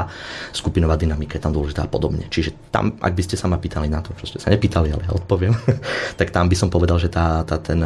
[0.53, 2.25] skupinová dynamika je tam dôležitá a podobne.
[2.31, 5.03] Čiže tam, ak by ste sa ma pýtali na to, čo ste sa nepýtali, ale
[5.03, 5.53] ja odpoviem,
[6.19, 7.83] tak tam by som povedal, že tá, tá, ten,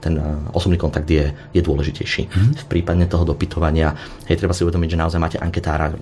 [0.00, 0.14] ten
[0.56, 2.22] osobný kontakt je, je dôležitejší.
[2.26, 2.52] Mm-hmm.
[2.64, 3.92] V prípade toho dopytovania.
[4.24, 5.92] Hej, treba si uvedomiť, že naozaj máte anketára,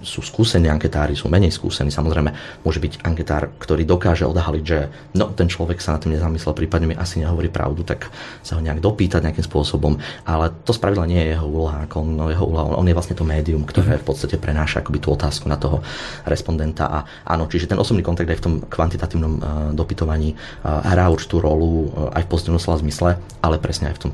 [0.00, 1.92] sú skúsení anketári, sú menej skúsení.
[1.92, 4.78] Samozrejme, môže byť anketár, ktorý dokáže odhaliť, že
[5.18, 8.08] no, ten človek sa na tým nezamyslel, prípadne mi asi nehovorí pravdu, tak
[8.40, 10.00] sa ho nejak dopýtať nejakým spôsobom.
[10.24, 11.84] Ale to spravidla nie je jeho úloha.
[11.84, 14.98] Ako on, no, jeho úloha on je vlastne to médium, ktoré v podstate prenáša akoby
[15.02, 15.82] tú otázku na toho
[16.28, 16.84] respondenta.
[16.86, 19.42] A áno, čiže ten osobný kontakt aj v tom kvantitatívnom uh,
[19.72, 24.00] dopytovaní uh, hrá určitú rolu uh, aj v pozitívnom slova zmysle, ale presne aj v
[24.06, 24.10] tom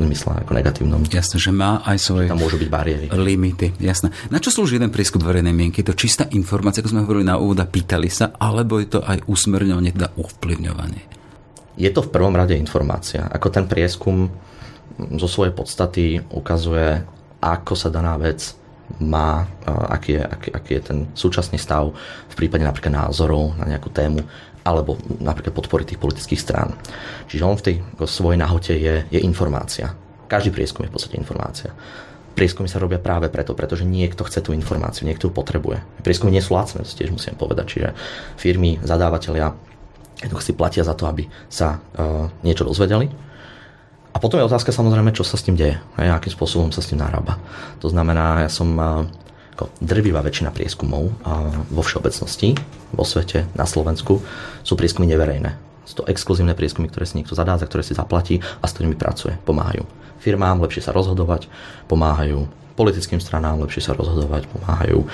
[0.00, 1.00] zmysle ako negatívnom.
[1.08, 3.06] Jasne, že má aj svoje tam môžu byť bariéry.
[3.10, 4.12] Limity, jasné.
[4.32, 5.80] Na čo slúži jeden prieskum verejnej mienky?
[5.84, 9.00] Je to čistá informácia, ako sme hovorili na úvod a pýtali sa, alebo je to
[9.04, 11.02] aj usmerňovanie, teda ovplyvňovanie?
[11.80, 13.24] Je to v prvom rade informácia.
[13.30, 14.28] Ako ten prieskum
[15.16, 17.00] zo svojej podstaty ukazuje,
[17.40, 18.52] ako sa daná vec
[18.98, 21.94] má, aký je, aký, aký je ten súčasný stav
[22.26, 24.20] v prípade napríklad názorov na nejakú tému
[24.60, 26.76] alebo napríklad podpory tých politických strán.
[27.30, 29.94] Čiže on v tej svojej nahote je, je informácia.
[30.28, 31.72] Každý prieskum je v podstate informácia
[32.30, 35.82] prieskumy sa robia práve preto, pretože niekto chce tú informáciu, niekto ju potrebuje.
[36.00, 37.66] Prieskumy nie sú lacné, to tiež musím povedať.
[37.68, 37.88] Čiže
[38.40, 39.52] firmy, zadávateľia
[40.40, 43.12] si platia za to, aby sa uh, niečo dozvedeli.
[44.10, 46.90] A potom je otázka samozrejme, čo sa s tým deje, hej, akým spôsobom sa s
[46.90, 47.38] tým narába.
[47.78, 49.06] To znamená, ja som uh,
[49.54, 52.58] ako drvivá väčšina prieskumov uh, vo všeobecnosti,
[52.90, 54.18] vo svete, na Slovensku,
[54.66, 55.54] sú prieskumy neverejné.
[55.86, 58.98] Sú to exkluzívne prieskumy, ktoré si niekto zadá, za ktoré si zaplatí a s ktorými
[58.98, 59.86] pracuje, pomáhajú
[60.20, 61.48] firmám lepšie sa rozhodovať,
[61.88, 62.46] pomáhajú
[62.76, 65.04] politickým stranám lepšie sa rozhodovať, pomáhajú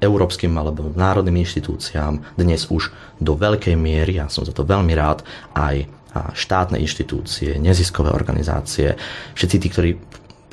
[0.00, 2.36] európskym alebo národným inštitúciám.
[2.36, 5.24] Dnes už do veľkej miery, ja som za to veľmi rád,
[5.56, 5.88] aj
[6.34, 8.94] štátne inštitúcie, neziskové organizácie,
[9.34, 9.90] všetci tí, ktorí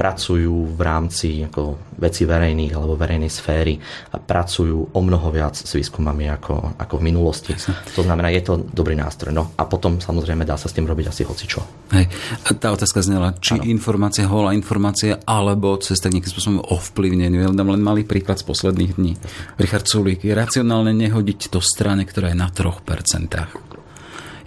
[0.02, 3.78] pracujú v rámci ako veci verejných alebo verejnej sféry
[4.10, 7.54] a pracujú o mnoho viac s výskumami ako, ako v minulosti.
[7.94, 9.30] To znamená, je to dobrý nástroj.
[9.30, 11.62] No a potom samozrejme dá sa s tým robiť asi hocičo.
[11.94, 12.10] Hej.
[12.58, 13.70] Tá otázka znela, či ano.
[13.70, 17.46] informácia, holá informácia, alebo cez tak nejakým spôsobom ovplyvneniu.
[17.46, 19.14] Ja dám len malý príklad z posledných dní.
[19.62, 22.82] Richard Sulík, je racionálne nehodiť to strane, ktorá je na 3%.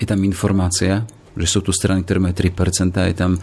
[0.04, 3.40] Je tam informácia, že sú tu strany, ktoré majú 3%, je tam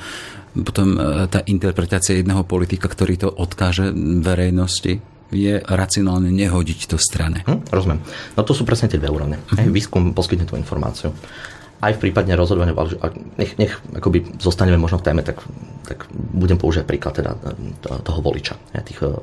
[0.61, 3.89] potom e, tá interpretácia jedného politika, ktorý to odkáže
[4.21, 7.41] verejnosti, je racionálne nehodiť to strane.
[7.47, 7.99] Hm, rozumiem.
[8.35, 9.39] No to sú presne tie dve úrovne.
[9.39, 9.71] Uh-huh.
[9.71, 11.15] Výskum poskytne tú informáciu.
[11.81, 12.77] Aj v prípadne rozhodovania,
[13.41, 15.41] nech, nech akoby zostaneme možno v téme, tak,
[15.87, 17.57] tak budem použiť príklad teda e,
[18.05, 18.53] toho voliča,
[18.85, 19.17] tých uh,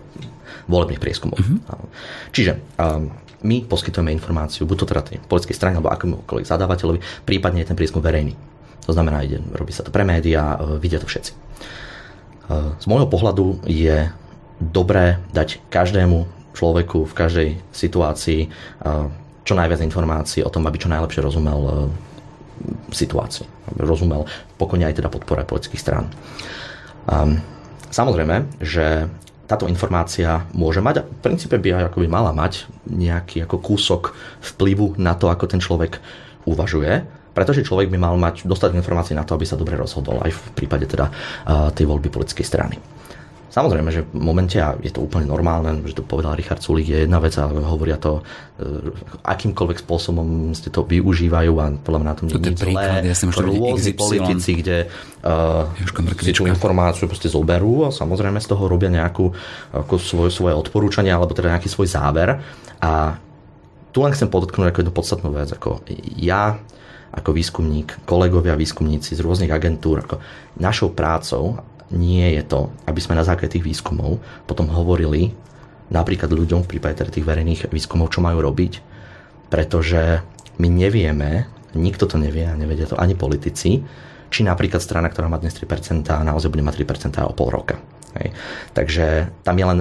[0.67, 1.39] volebných prieskumov.
[1.39, 1.87] Uh-huh.
[2.35, 7.63] Čiže um, my poskytujeme informáciu, buď to teda tej politickej strane alebo akomukoľvek zadávateľovi, prípadne
[7.63, 8.35] je ten prieskum verejný.
[8.89, 11.33] To znamená, ide, robí sa to pre médiá, e, vidia to všetci.
[11.33, 11.37] E,
[12.81, 14.09] z môjho pohľadu je
[14.59, 16.25] dobré dať každému
[16.57, 18.49] človeku v každej situácii e,
[19.47, 21.89] čo najviac informácií o tom, aby čo najlepšie rozumel
[22.93, 23.47] situácii.
[23.81, 24.27] Rozumel
[24.61, 26.13] pokojne aj teda podpore politických strán.
[27.89, 29.09] Samozrejme, že
[29.49, 33.57] táto informácia môže mať a v princípe by aj ako by mala mať nejaký ako
[33.65, 34.13] kúsok
[34.45, 35.99] vplyvu na to, ako ten človek
[36.45, 40.35] uvažuje pretože človek by mal mať dostatok informácií na to, aby sa dobre rozhodol aj
[40.35, 41.07] v prípade teda
[41.71, 42.75] tej voľby politickej strany.
[43.59, 47.03] Samozrejme, že v momente, a je to úplne normálne, že to povedal Richard Sulik, je
[47.03, 48.95] jedna vec a hovoria to e,
[49.27, 53.03] akýmkoľvek spôsobom ste to využívajú a podľa mňa na tom nie je zlé.
[53.03, 54.87] Ja som rôzni politici, kde
[55.27, 55.67] uh,
[56.23, 59.35] si tú informáciu proste zoberú a samozrejme z toho robia nejakú
[59.75, 62.39] ako svoje, svoje odporúčanie alebo teda nejaký svoj záver.
[62.79, 63.19] A
[63.91, 65.51] tu len chcem podotknúť ako jednu podstatnú vec.
[65.51, 65.83] Ako
[66.15, 66.63] ja
[67.11, 70.07] ako výskumník, kolegovia výskumníci z rôznych agentúr.
[70.07, 70.23] Ako
[70.63, 71.59] našou prácou
[71.95, 75.33] nie je to, aby sme na základe tých výskumov potom hovorili
[75.89, 78.73] napríklad ľuďom v prípade teda tých verejných výskumov, čo majú robiť,
[79.49, 80.21] pretože
[80.61, 83.81] my nevieme, nikto to nevie a nevedia to ani politici,
[84.29, 87.81] či napríklad strana, ktorá má dnes 3%, naozaj bude mať 3% o pol roka.
[88.21, 88.37] Hej.
[88.77, 89.81] Takže tam je len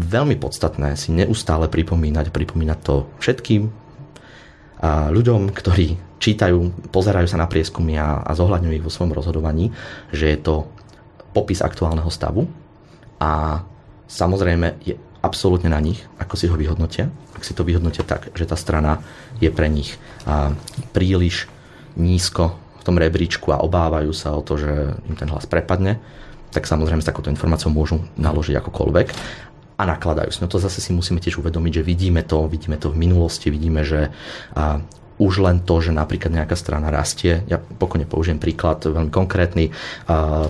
[0.00, 3.68] veľmi podstatné si neustále pripomínať, pripomínať to všetkým
[4.80, 9.72] a ľuďom, ktorí čítajú, pozerajú sa na prieskumy a, a zohľadňujú ich vo svojom rozhodovaní,
[10.12, 10.54] že je to
[11.36, 12.48] popis aktuálneho stavu
[13.20, 13.60] a
[14.08, 17.12] samozrejme je absolútne na nich, ako si ho vyhodnotia.
[17.36, 19.04] Ak si to vyhodnotia tak, že tá strana
[19.36, 20.00] je pre nich
[20.96, 21.52] príliš
[22.00, 24.72] nízko v tom rebríčku a obávajú sa o to, že
[25.10, 26.00] im ten hlas prepadne,
[26.54, 29.06] tak samozrejme s takouto informáciou môžu naložiť akokoľvek
[29.76, 32.88] a nakladajú s no To zase si musíme tiež uvedomiť, že vidíme to, vidíme to
[32.88, 34.08] v minulosti, vidíme, že
[35.16, 37.40] už len to, že napríklad nejaká strana rastie.
[37.48, 39.72] Ja pokojne použijem príklad veľmi konkrétny.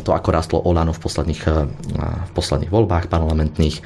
[0.03, 1.43] To, ako rastlo Olano v posledných,
[2.27, 3.79] v posledných voľbách parlamentných.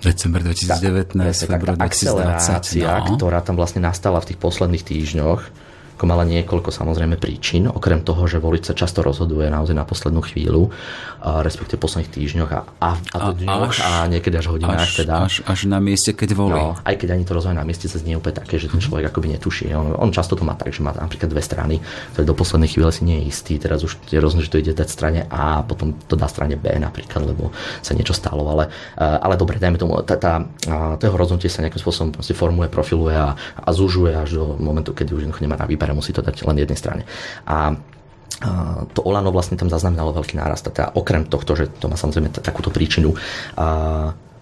[0.00, 1.84] December 2019, február 2020.
[1.84, 3.16] Akcelerácia, no.
[3.16, 5.40] ktorá tam vlastne nastala v tých posledných týždňoch,
[6.00, 10.24] ako mala niekoľko samozrejme príčin, okrem toho, že volič sa často rozhoduje naozaj na poslednú
[10.24, 10.72] chvíľu,
[11.20, 14.88] a v posledných týždňoch a, a, a, dňoch až, a niekedy až hodinách.
[14.88, 15.28] Až, teda.
[15.28, 16.56] až, až na mieste, keď volí.
[16.56, 18.88] No, aj keď ani to rozhodne na mieste sa znie úplne také, že ten mhm.
[18.88, 19.76] človek akoby netuší.
[19.76, 21.84] On, on často to má tak, že má napríklad dve strany,
[22.16, 23.60] ktoré do poslednej chvíle si nie je istý.
[23.60, 26.56] Teraz už je rozhodne, že to ide dať strane A a potom to dá strane
[26.56, 27.52] B napríklad, lebo
[27.84, 28.48] sa niečo stalo.
[28.48, 30.48] Ale, ale dobre, dajme tomu, tá, tá,
[30.96, 35.12] to jeho rozhodnutie sa nejakým spôsobom formuje, profiluje a, a zužuje až do momentu, kedy
[35.12, 37.02] už nemá na výber a musí to dať len jednej strane.
[37.44, 37.74] A
[38.96, 40.64] to Olano vlastne tam zaznamenalo veľký nárast.
[40.64, 43.12] Teda okrem tohto, že to má samozrejme takúto príčinu,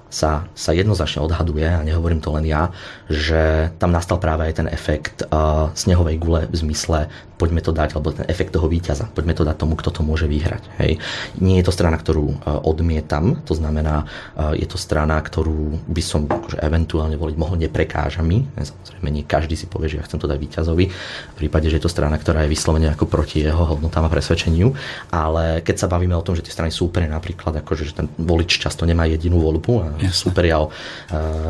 [0.09, 2.73] sa, sa jednoznačne odhaduje, a nehovorím to len ja,
[3.09, 7.95] že tam nastal práve aj ten efekt uh, snehovej gule v zmysle poďme to dať,
[7.95, 10.67] alebo ten efekt toho víťaza, poďme to dať tomu, kto to môže vyhrať.
[10.83, 10.99] Hej.
[11.39, 16.03] Nie je to strana, ktorú uh, odmietam, to znamená, uh, je to strana, ktorú by
[16.03, 18.43] som akože eventuálne voliť mohol, neprekáža mi.
[18.59, 21.87] Samozrejme, nie každý si povie, že ja chcem to dať víťazovi, v prípade, že je
[21.87, 24.75] to strana, ktorá je vyslovene ako proti jeho hodnotám a presvedčeniu,
[25.15, 28.11] ale keď sa bavíme o tom, že tie strany sú úplne napríklad, akože, že ten
[28.19, 30.71] volič často nemá jedinú voľbu a súperia o,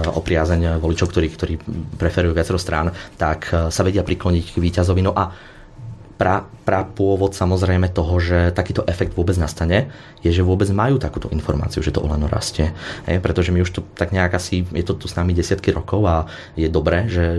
[0.08, 1.54] o priazeň voličov, ktorí, ktorí
[2.00, 5.00] preferujú viacero strán, tak sa vedia prikloniť k víťazovi.
[5.04, 5.28] No a
[6.18, 9.88] pra, pra pôvod samozrejme toho, že takýto efekt vôbec nastane,
[10.20, 12.74] je, že vôbec majú takúto informáciu, že to Olano rastie.
[13.06, 16.02] E, pretože my už tu tak nejak asi, je to tu s nami desiatky rokov
[16.04, 16.26] a
[16.58, 17.38] je dobré, že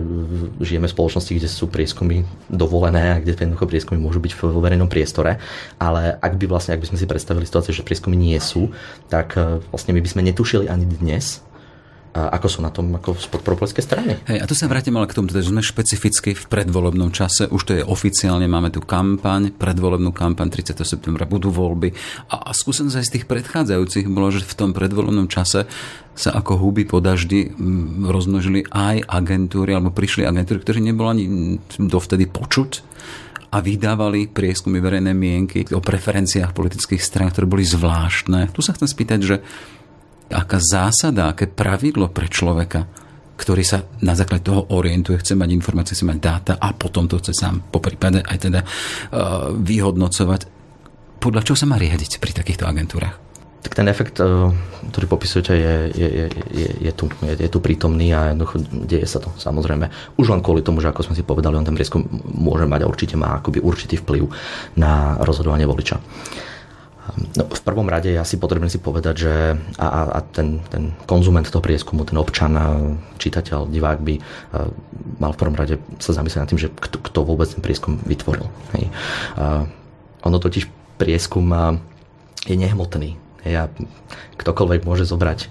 [0.63, 4.87] žijeme v spoločnosti, kde sú prieskumy dovolené a kde jednoducho prieskumy môžu byť vo verejnom
[4.87, 5.43] priestore.
[5.75, 8.71] Ale ak by vlastne, ak by sme si predstavili situáciu, že prieskumy nie sú,
[9.11, 11.43] tak e, vlastne my by sme netušili ani dnes,
[12.09, 14.17] ako sú na tom ako spod propolskej strany.
[14.25, 17.61] Hej, a tu sa vrátim ale k tomu, že sme špecificky v predvolebnom čase, už
[17.61, 20.81] to je oficiálne, máme tu kampaň, predvolebnú kampaň 30.
[20.81, 21.93] septembra budú voľby
[22.33, 25.69] a, a skúsenosť aj z tých predchádzajúcich bolo, že v tom predvolebnom čase
[26.17, 27.47] sa ako huby po daždi
[28.03, 32.71] rozmnožili aj agentúry, alebo prišli agentúry, ktoré nebolo ani dovtedy počuť
[33.49, 38.53] a vydávali prieskumy verejnej mienky o preferenciách politických strán, ktoré boli zvláštne.
[38.53, 39.35] Tu sa chcem spýtať, že
[40.29, 42.85] aká zásada, aké pravidlo pre človeka,
[43.39, 47.17] ktorý sa na základe toho orientuje, chce mať informácie, chce mať dáta a potom to
[47.23, 50.41] chce sám po prípade aj teda uh, vyhodnocovať.
[51.23, 53.15] Podľa čoho sa má riadiť pri takýchto agentúrach?
[53.59, 54.51] Tak ten efekt, uh,
[54.91, 59.07] ktorý popisujete, je, je, je, je, je, tu, je, je tu prítomný a jednoducho deje
[59.07, 59.87] sa to samozrejme.
[60.19, 62.91] Už len kvôli tomu, že ako sme si povedali, on ten prieskum môže mať a
[62.91, 64.27] určite má akoby určitý vplyv
[64.75, 65.95] na rozhodovanie voliča.
[65.95, 66.49] Uh,
[67.37, 69.33] No, v prvom rade je asi potrebné si povedať, že
[69.79, 72.53] a, a, ten, ten konzument toho prieskumu, ten občan,
[73.17, 74.15] čitateľ, divák by
[75.17, 78.47] mal v prvom rade sa zamyslieť nad tým, že kto, kto vôbec ten prieskum vytvoril.
[78.77, 78.91] Hej.
[79.39, 79.65] A
[80.23, 80.67] ono totiž
[80.99, 81.49] prieskum
[82.45, 83.15] je nehmotný.
[83.47, 83.63] Hej, a
[84.35, 85.47] ktokoľvek môže zobrať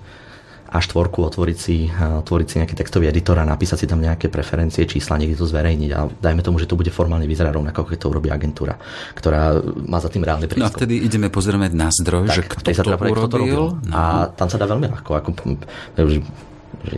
[0.69, 5.17] a4, otvoriť si, otvoriť si nejaký textový editor a napísať si tam nejaké preferencie, čísla,
[5.17, 8.29] niekde to zverejniť a dajme tomu, že to bude formálne vyzerať rovnako, keď to urobí
[8.29, 8.77] agentúra,
[9.17, 9.57] ktorá
[9.89, 10.69] má za tým reálny prístup.
[10.69, 13.29] No a vtedy ideme pozrieť na zdroj, tak, že kto to, urobil.
[13.29, 13.65] To robil.
[13.89, 13.93] No.
[13.97, 15.29] A tam sa dá veľmi ľahko, ako,
[15.97, 16.21] že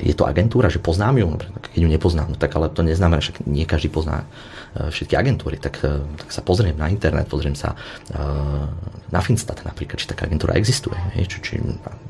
[0.02, 1.26] je to agentúra, že poznám ju,
[1.72, 4.26] keď ju nepoznám, no tak ale to neznamená, že nie každý pozná
[4.76, 7.74] e, všetky agentúry, tak, e, tak sa pozriem na internet, pozriem sa
[8.12, 8.18] e,
[9.10, 11.54] na Finstat napríklad, či taká agentúra existuje, či, či,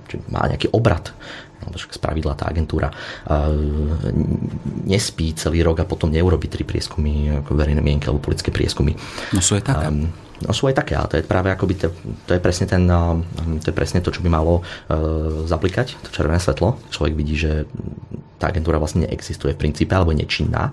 [0.09, 1.14] či má nejaký obrad,
[1.61, 2.88] no, spravidla tá agentúra
[4.85, 8.96] nespí celý rok a potom neurobi tri prieskumy, verejné mienky alebo politické prieskumy.
[9.37, 9.87] No sú aj také.
[9.88, 11.92] Um, sú aj také, ale to je práve akoby to,
[12.24, 12.88] to, je presne ten,
[13.61, 16.81] to je presne to, čo by malo uh, zaplikať, to červené svetlo.
[16.88, 17.68] Človek vidí, že
[18.40, 20.72] tá agentúra vlastne neexistuje v princípe alebo je nečinná.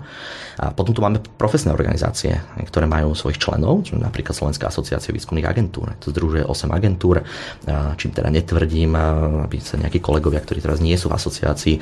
[0.58, 5.92] A potom tu máme profesné organizácie, ktoré majú svojich členov, napríklad Slovenská asociácia výskumných agentúr.
[6.02, 7.22] To združuje 8 agentúr,
[8.00, 8.96] čím teda netvrdím,
[9.44, 11.74] aby sa nejakí kolegovia, ktorí teraz nie sú v asociácii,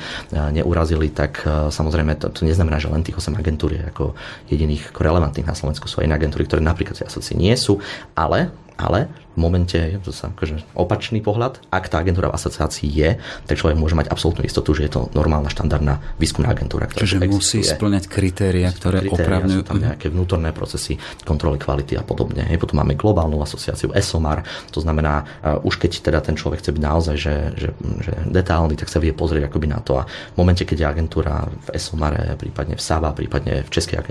[0.53, 4.13] neurazili, tak samozrejme to, to neznamená, že len tých 8 agentúr je ako
[4.51, 5.87] jediných relevantných na Slovensku.
[5.89, 7.76] Sú aj agentúry, ktoré napríklad v asociácii nie sú,
[8.15, 11.61] ale ale momente je to sa akože opačný pohľad.
[11.69, 13.09] Ak tá agentúra v asociácii je,
[13.45, 16.89] tak človek môže mať absolútnu istotu, že je to normálna štandardná výskumná agentúra.
[16.89, 19.61] Ktorá Čiže musí splňať kritéria, ktoré opravňujú.
[19.61, 22.43] Sú tam nejaké vnútorné procesy kontroly kvality a podobne.
[22.49, 24.41] Hej, potom máme globálnu asociáciu ESOMAR,
[24.73, 27.69] to znamená, uh, už keď teda ten človek chce byť naozaj že, že,
[28.01, 30.01] že detálny, tak sa vie pozrieť akoby na to.
[30.01, 34.01] A v momente, keď je agentúra v ESOMARE, prípadne v SABA, prípadne v Českej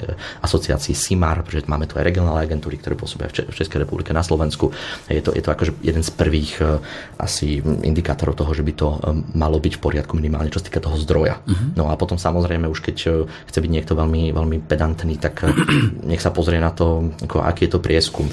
[0.43, 4.71] asociácii SIMAR, pretože máme tu aj regionálne agentúry, ktoré pôsobia v Českej republike na Slovensku,
[5.21, 6.81] je to, je to akože jeden z prvých uh,
[7.21, 10.81] asi indikátorov toho, že by to um, malo byť v poriadku minimálne, čo sa týka
[10.81, 11.45] toho zdroja.
[11.45, 11.77] Uh-huh.
[11.77, 13.15] No a potom samozrejme už keď uh,
[13.53, 15.45] chce byť niekto veľmi, veľmi pedantný, tak
[16.11, 18.25] nech sa pozrie na to, ako, aký je to prieskum,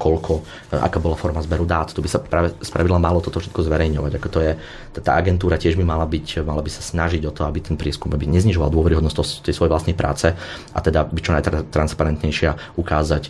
[0.00, 1.92] koľko, aká bola forma zberu dát.
[1.92, 4.12] Tu by sa práve spravila málo toto všetko zverejňovať.
[4.16, 4.52] Ako to je,
[4.96, 8.14] tá agentúra tiež by mala byť, mala by sa snažiť o to, aby ten prieskum
[8.14, 10.30] aby neznižoval dôveryhodnosť tej svojej vlastnej práce
[10.70, 13.22] a teda byť čo najtransparentnejšia ukázať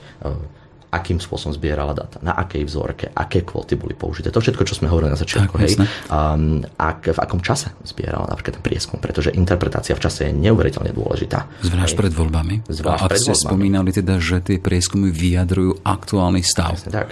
[0.94, 4.30] akým spôsobom zbierala data, na akej vzorke, aké kvóty boli použité.
[4.30, 5.54] To všetko, čo sme hovorili na začiatku.
[5.58, 5.74] hej,
[6.06, 10.94] um, ak, v akom čase zbierala napríklad ten prieskum, pretože interpretácia v čase je neuveriteľne
[10.94, 11.50] dôležitá.
[11.66, 12.54] Zvlášť pred voľbami.
[12.70, 13.50] Zvlášť A ak ste voľbami.
[13.50, 16.78] spomínali teda, že tie prieskumy vyjadrujú aktuálny stav.
[16.78, 17.08] Presne tak.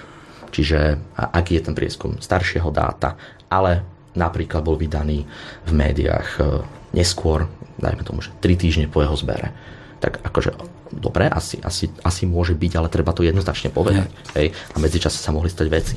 [0.53, 0.79] Čiže
[1.17, 3.19] aký je ten prieskum staršieho dáta,
[3.51, 3.83] ale
[4.15, 5.25] napríklad bol vydaný
[5.65, 6.41] v médiách e,
[6.93, 7.49] neskôr,
[7.81, 9.57] dajme tomu, že 3 týždne po jeho zbere
[10.03, 10.59] tak akože
[10.91, 14.11] dobre, asi, asi, asi môže byť, ale treba to jednoznačne povedať.
[14.35, 14.51] Hej.
[14.75, 15.95] A medzičase sa mohli stať veci.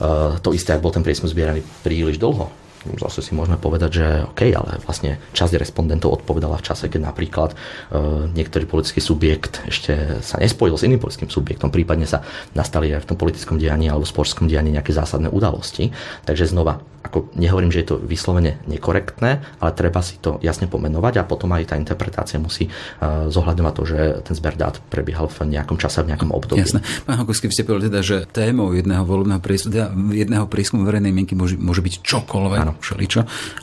[0.00, 2.48] Uh, to isté, ak bol ten prieskum zbieraný príliš dlho,
[2.96, 7.52] zase si môžeme povedať, že OK, ale vlastne časť respondentov odpovedala v čase, keď napríklad
[7.52, 12.24] uh, niektorý politický subjekt ešte sa nespojil s iným politickým subjektom, prípadne sa
[12.56, 15.92] nastali aj v tom politickom dianí alebo sportskom dianí nejaké zásadné udalosti.
[16.24, 21.20] Takže znova, ako nehovorím, že je to vyslovene nekorektné, ale treba si to jasne pomenovať
[21.20, 23.98] a potom aj tá interpretácia musí uh, zohľadňovať to, že
[24.28, 26.60] ten zber dát prebiehal v nejakom čase, v nejakom období.
[26.60, 26.84] Jasné.
[27.08, 31.12] Pán Hokovský, vy ste povedali teda, že témou jedného volebného prieskumu, teda jedného prieskumu verejnej
[31.12, 32.60] mienky môže, môže byť čokoľvek.
[32.60, 33.20] Ano všeličo.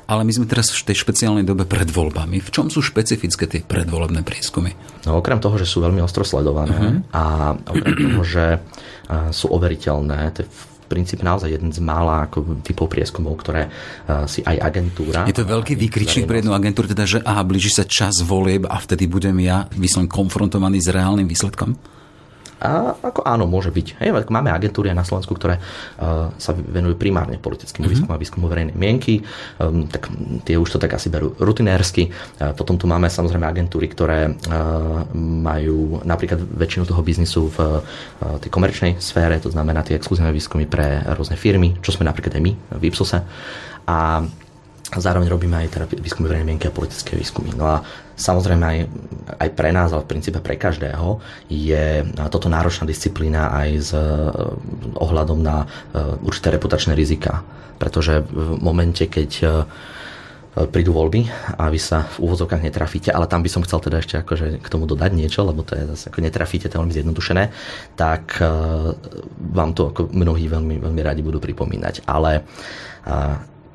[0.09, 2.41] Ale my sme teraz v tej špeciálnej dobe pred voľbami.
[2.41, 4.73] V čom sú špecifické tie predvolebné prieskumy?
[5.05, 7.15] No okrem toho, že sú veľmi ostro sledované uh-huh.
[7.15, 7.23] a
[7.69, 8.45] okrem toho, že
[9.31, 10.47] sú overiteľné, to je
[10.87, 13.67] princípe naozaj jeden z mála ako typov prieskumov, ktoré
[14.25, 15.27] si aj agentúra...
[15.27, 18.79] Je to veľký výkričník pre jednu agentúru, teda, že aha, blíži sa čas volieb a
[18.79, 21.96] vtedy budem ja vyslovene konfrontovaný s reálnym výsledkom?
[22.57, 24.01] A ako áno, môže byť.
[24.01, 27.93] Hej, máme agentúry na Slovensku, ktoré uh, sa venujú primárne politickým mm-hmm.
[27.93, 29.21] výskumu a výskumu verejnej mienky.
[29.61, 30.09] Um, tak
[30.41, 32.09] tie už to tak asi berú rutinérsky.
[32.41, 38.41] Uh, potom tu máme samozrejme agentúry, ktoré uh, majú napríklad väčšinu toho biznisu v uh,
[38.41, 42.43] tej komerčnej sfére, to znamená tie exkluzívne výskumy pre rôzne firmy, čo sme napríklad aj
[42.43, 43.21] my v Ipsose.
[43.87, 44.25] A
[44.87, 47.51] a zároveň robíme aj teda výskumy verejnej mienky a politické výskumy.
[47.59, 47.83] No a
[48.17, 48.79] samozrejme aj,
[49.37, 52.01] aj pre nás, ale v princípe pre každého je
[52.33, 54.03] toto náročná disciplína aj s eh,
[54.97, 57.45] ohľadom na eh, určité reputačné rizika.
[57.77, 59.51] Pretože v momente, keď eh,
[60.57, 61.29] prídu voľby
[61.61, 64.67] a vy sa v úvodzovkách netrafíte, ale tam by som chcel teda ešte akože k
[64.73, 67.43] tomu dodať niečo, lebo to je zase ako netrafíte, to je veľmi zjednodušené,
[67.93, 68.41] tak
[69.37, 72.09] vám to ako mnohí veľmi, veľmi radi budú pripomínať.
[72.09, 72.41] Ale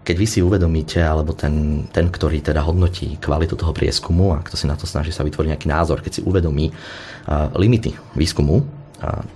[0.03, 4.59] keď vy si uvedomíte, alebo ten, ten, ktorý teda hodnotí kvalitu toho prieskumu a kto
[4.59, 8.83] si na to snaží sa vytvoriť nejaký názor, keď si uvedomí uh, limity výskumu,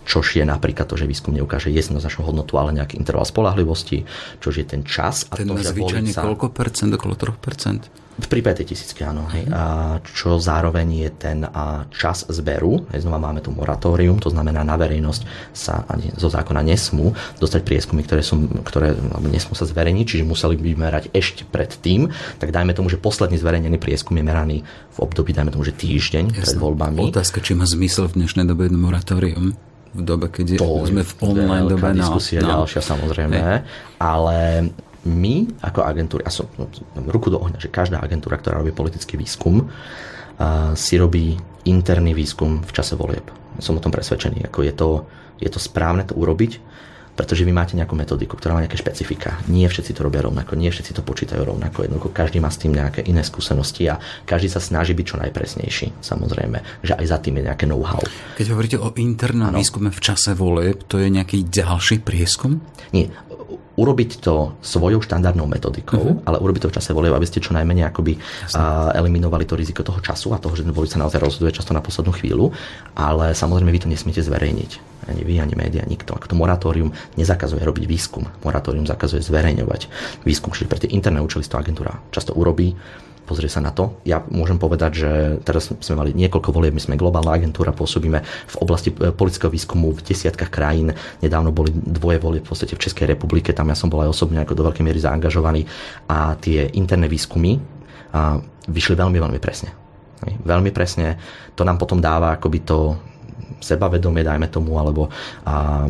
[0.06, 4.06] čož je napríklad to, že výskum neukáže jednoznačnú hodnotu, ale nejaký interval spolahlivosti,
[4.38, 5.26] čož je ten čas.
[5.30, 7.82] A ten to, zvyčajne koľko percent, okolo 3 percent?
[8.16, 9.28] Pri 5 tisícky, áno.
[9.28, 9.52] Hej.
[9.52, 12.88] A čo zároveň je ten a, čas zberu.
[12.88, 17.60] Hej, znova máme tu moratórium, to znamená na verejnosť sa ani zo zákona nesmú dostať
[17.60, 22.08] prieskumy, ktoré, sú, ktoré nesmú sa zverejniť, čiže museli by merať ešte pred tým.
[22.40, 24.56] Tak dajme tomu, že posledný zverejnený prieskum je meraný
[24.96, 26.40] v období, dajme tomu, že týždeň Jasne.
[26.40, 27.12] pred voľbami.
[27.12, 29.52] Otázka, či má zmysel v dnešnej dobe moratórium
[29.96, 31.88] v dobe, keď to sme v online dobe.
[31.96, 32.60] No, diskusia no.
[32.60, 33.60] ďalšia samozrejme, Hej.
[33.96, 34.36] ale
[35.06, 36.66] my ako agentúry, a som no,
[37.06, 39.70] ruku do ohňa, že každá agentúra, ktorá robí politický výskum,
[40.76, 41.32] si robí
[41.64, 43.24] interný výskum v čase volieb.
[43.56, 44.52] Som o tom presvedčený.
[44.52, 45.08] Ako je, to,
[45.40, 46.60] je to správne to urobiť,
[47.16, 49.40] pretože vy máte nejakú metodiku, ktorá má nejaké špecifika.
[49.48, 51.88] Nie všetci to robia rovnako, nie všetci to počítajú rovnako.
[51.88, 53.96] Jednoducho každý má s tým nejaké iné skúsenosti a
[54.28, 56.04] každý sa snaží byť čo najpresnejší.
[56.04, 58.04] Samozrejme, že aj za tým je nejaké know-how.
[58.36, 59.56] Keď hovoríte o internom ano.
[59.56, 62.60] výskume v čase volieb, to je nejaký ďalší prieskum?
[62.92, 63.08] Nie
[63.76, 66.26] urobiť to svojou štandardnou metodikou, uh-huh.
[66.26, 68.18] ale urobiť to v čase volieb, aby ste čo najmenej akoby
[68.56, 71.76] a, eliminovali to riziko toho času a toho, že ten volič sa naozaj rozhoduje často
[71.76, 72.50] na poslednú chvíľu,
[72.96, 74.70] ale samozrejme vy to nesmiete zverejniť.
[75.06, 76.18] Ani vy, ani média, nikto.
[76.18, 79.86] Ak to moratórium nezakazuje robiť výskum, moratórium zakazuje zverejňovať
[80.26, 82.74] výskum, čiže pre tie interné účely to agentúra často urobí,
[83.26, 83.98] pozrie sa na to.
[84.06, 85.10] Ja môžem povedať, že
[85.42, 89.90] teraz sme mali niekoľko volieb, my sme globálna agentúra, pôsobíme v oblasti e, politického výskumu
[89.90, 90.94] v desiatkách krajín.
[91.18, 94.38] Nedávno boli dvoje volie v podstate v Českej republike, tam ja som bol aj osobne
[94.40, 95.66] ako do veľkej miery zaangažovaný
[96.06, 97.58] a tie interné výskumy
[98.14, 98.38] a
[98.70, 99.74] vyšli veľmi, veľmi presne.
[100.24, 101.18] Veľmi presne.
[101.58, 102.96] To nám potom dáva akoby to
[103.60, 105.08] sebavedomie, dajme tomu, alebo
[105.44, 105.84] a,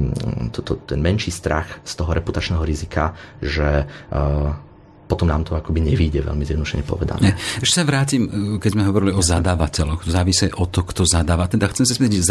[0.51, 4.66] to, to, ten menší strach z toho reputačného rizika, že a,
[5.07, 7.31] potom nám to akoby nevíde veľmi zjednodušene povedané.
[7.31, 7.33] Ne.
[7.63, 10.03] Ešte sa vrátim, e, keď sme hovorili o zadávateľoch.
[10.07, 11.47] Závisí od toho, kto zadáva.
[11.47, 12.27] Teda chcem sa spýtať,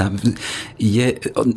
[0.75, 1.07] je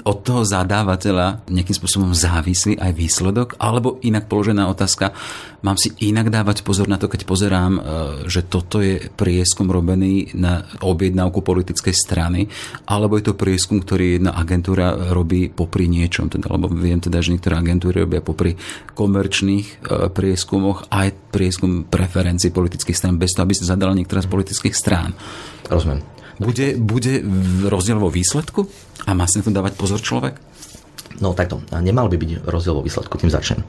[0.06, 3.48] od toho zadávateľa nejakým spôsobom závislý aj výsledok?
[3.58, 5.10] Alebo inak položená otázka,
[5.66, 7.80] mám si inak dávať pozor na to, keď pozerám, e,
[8.30, 12.46] že toto je prieskum robený na objednávku politickej strany,
[12.86, 17.34] alebo je to prieskum, ktorý jedna agentúra robí popri niečom, teda, lebo viem teda, že
[17.34, 18.54] niektoré agentúry robia popri
[18.94, 19.74] komerčných e,
[20.14, 24.76] prieskumoch aj aj prieskum preferencií politických strán bez toho, aby sa zadal niektorá z politických
[24.76, 25.16] strán.
[25.66, 26.04] Rozumiem.
[26.38, 27.18] Bude, bude
[27.66, 28.68] rozdiel vo výsledku?
[29.08, 30.38] A má sa na to dávať pozor človek?
[31.18, 33.64] No takto, nemal by byť rozdiel vo výsledku, tým začnem.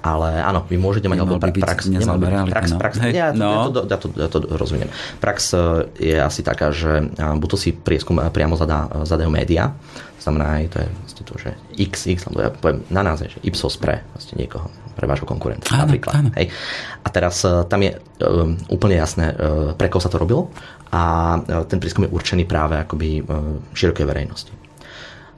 [0.00, 1.18] Ale áno, vy môžete mať...
[1.26, 2.78] Byť prax, nemal by, realita, prax, no.
[2.80, 3.50] prax, Hej, ja, no.
[3.50, 4.88] ja, to, ja, to, ja to rozumiem.
[5.20, 5.58] Prax e,
[6.00, 9.76] je asi taká, že buď to si prieskum priamo zadá, zadajú médiá,
[10.16, 10.88] znamená aj to je
[11.24, 15.10] to, že XX, lebo ja poviem na nás je, že Ipsos pre vlastne niekoho pre
[15.10, 16.12] vášho konkurenta áno, napríklad.
[16.14, 16.30] Áno.
[16.38, 16.54] Hej.
[17.02, 20.54] A teraz tam je um, úplne jasné, uh, pre koho sa to robilo
[20.94, 24.52] a uh, ten prieskum je určený práve akoby uh, širokej verejnosti.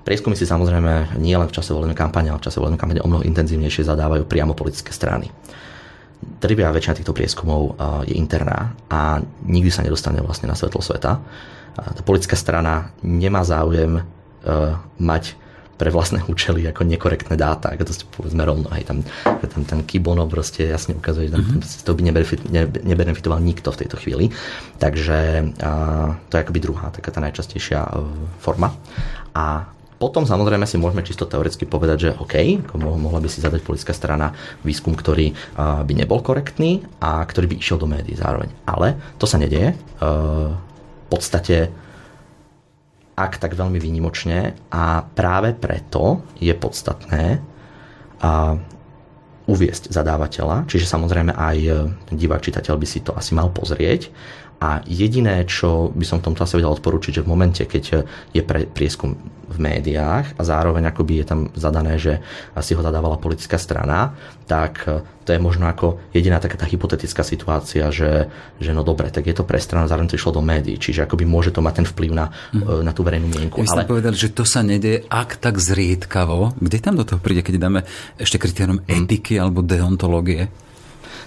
[0.06, 3.10] Prieskumy si samozrejme nie len v čase voľnej kampane, ale v čase voľnej kampane o
[3.10, 5.26] mnoho intenzívnejšie zadávajú priamo politické strany.
[6.38, 11.18] Drvia väčšina týchto prieskumov uh, je interná a nikdy sa nedostane vlastne na svetlo sveta.
[11.76, 15.36] Tá politická strana nemá záujem uh, mať
[15.76, 19.84] pre vlastné účely ako nekorektné dáta, ako to ste povedzme rovno, hej, tam, tam ten
[19.84, 21.84] Kibono proste jasne ukazuje, že tam, mm-hmm.
[21.84, 24.32] to by nebenefit, ne, nebenefitoval nikto v tejto chvíli.
[24.80, 27.92] Takže a, to je akoby druhá, taká tá najčastejšia
[28.40, 28.72] forma.
[29.36, 33.96] A potom samozrejme si môžeme čisto teoreticky povedať, že OK, mohla by si zadať politická
[33.96, 38.52] strana výskum, ktorý by nebol korektný a ktorý by išiel do médií zároveň.
[38.68, 39.72] Ale to sa nedieje.
[39.96, 41.72] V podstate
[43.16, 47.40] ak tak veľmi výnimočne a práve preto je podstatné
[49.48, 51.56] uviesť zadávateľa, čiže samozrejme aj
[52.12, 54.12] divák čitateľ by si to asi mal pozrieť
[54.56, 58.42] a jediné, čo by som v tomto asi vedel odporučiť, že v momente, keď je
[58.42, 62.18] pre, prieskum v médiách a zároveň akoby je tam zadané, že
[62.64, 64.16] si ho zadávala politická strana,
[64.50, 64.82] tak
[65.22, 68.26] to je možno ako jediná taká tá hypotetická situácia, že,
[68.58, 71.28] že no dobre, tak je to pre stranu, zároveň to išlo do médií, čiže akoby
[71.28, 72.82] môže to mať ten vplyv na, mm.
[72.82, 73.62] na tú verejnú mienku.
[73.62, 73.90] Ste ale...
[73.90, 76.58] povedali, že to sa nedie ak tak zriedkavo.
[76.58, 77.80] Kde tam do toho príde, keď dáme
[78.18, 78.88] ešte kritérium mm.
[78.88, 80.50] etiky alebo deontológie?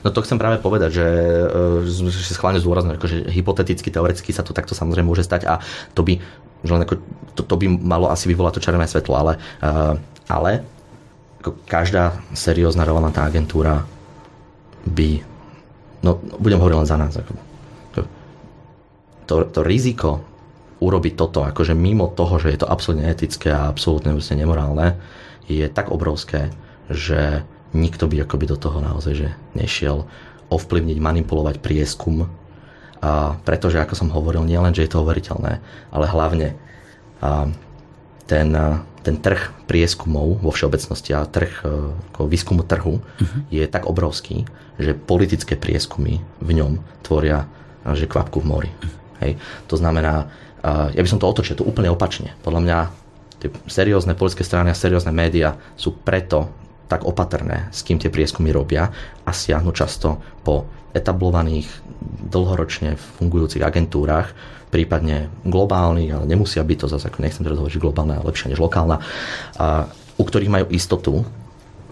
[0.03, 1.07] No to chcem práve povedať, že,
[1.83, 5.59] e, že schválne zdôrazňujem, že hypoteticky, teoreticky sa to takto samozrejme môže stať a
[5.91, 6.19] to by,
[6.63, 6.95] že len ako,
[7.35, 9.69] to, to by malo asi vyvolať to červené svetlo, ale, e,
[10.31, 10.51] ale
[11.39, 13.83] ako každá seriózna relevantná agentúra
[14.87, 15.23] by,
[16.03, 17.31] no budem hovoriť len za nás, ako,
[19.29, 20.25] to, to riziko
[20.81, 24.97] urobiť toto, akože mimo toho, že je to absolútne etické a absolútne nemorálne,
[25.45, 26.49] je tak obrovské,
[26.89, 27.45] že
[27.75, 30.09] nikto by akoby do toho naozaj že nešiel
[30.49, 32.25] ovplyvniť, manipulovať prieskum,
[32.99, 35.63] a pretože, ako som hovoril, nie len, že je to overiteľné,
[35.93, 36.59] ale hlavne
[37.19, 37.51] a
[38.27, 38.49] ten,
[39.03, 41.51] ten trh prieskumov vo všeobecnosti a trh
[42.13, 43.39] ako výskumu trhu uh-huh.
[43.51, 44.47] je tak obrovský,
[44.79, 47.49] že politické prieskumy v ňom tvoria
[47.95, 48.71] že kvapku v mori.
[48.71, 48.91] Uh-huh.
[49.19, 49.31] Hej.
[49.67, 50.31] To znamená,
[50.63, 52.35] ja by som to otočil, to úplne opačne.
[52.43, 52.77] Podľa mňa
[53.39, 56.51] tie seriózne politické strany a seriózne médiá sú preto
[56.89, 58.89] tak opatrné, s kým tie prieskumy robia
[59.23, 61.69] a siahnu často po etablovaných,
[62.33, 64.33] dlhoročne fungujúcich agentúrach,
[64.73, 68.61] prípadne globálnych, ale nemusia byť to zase, ako nechcem teraz hovoriť, globálna je lepšia než
[68.61, 68.97] lokálna,
[69.57, 71.25] a, u ktorých majú istotu,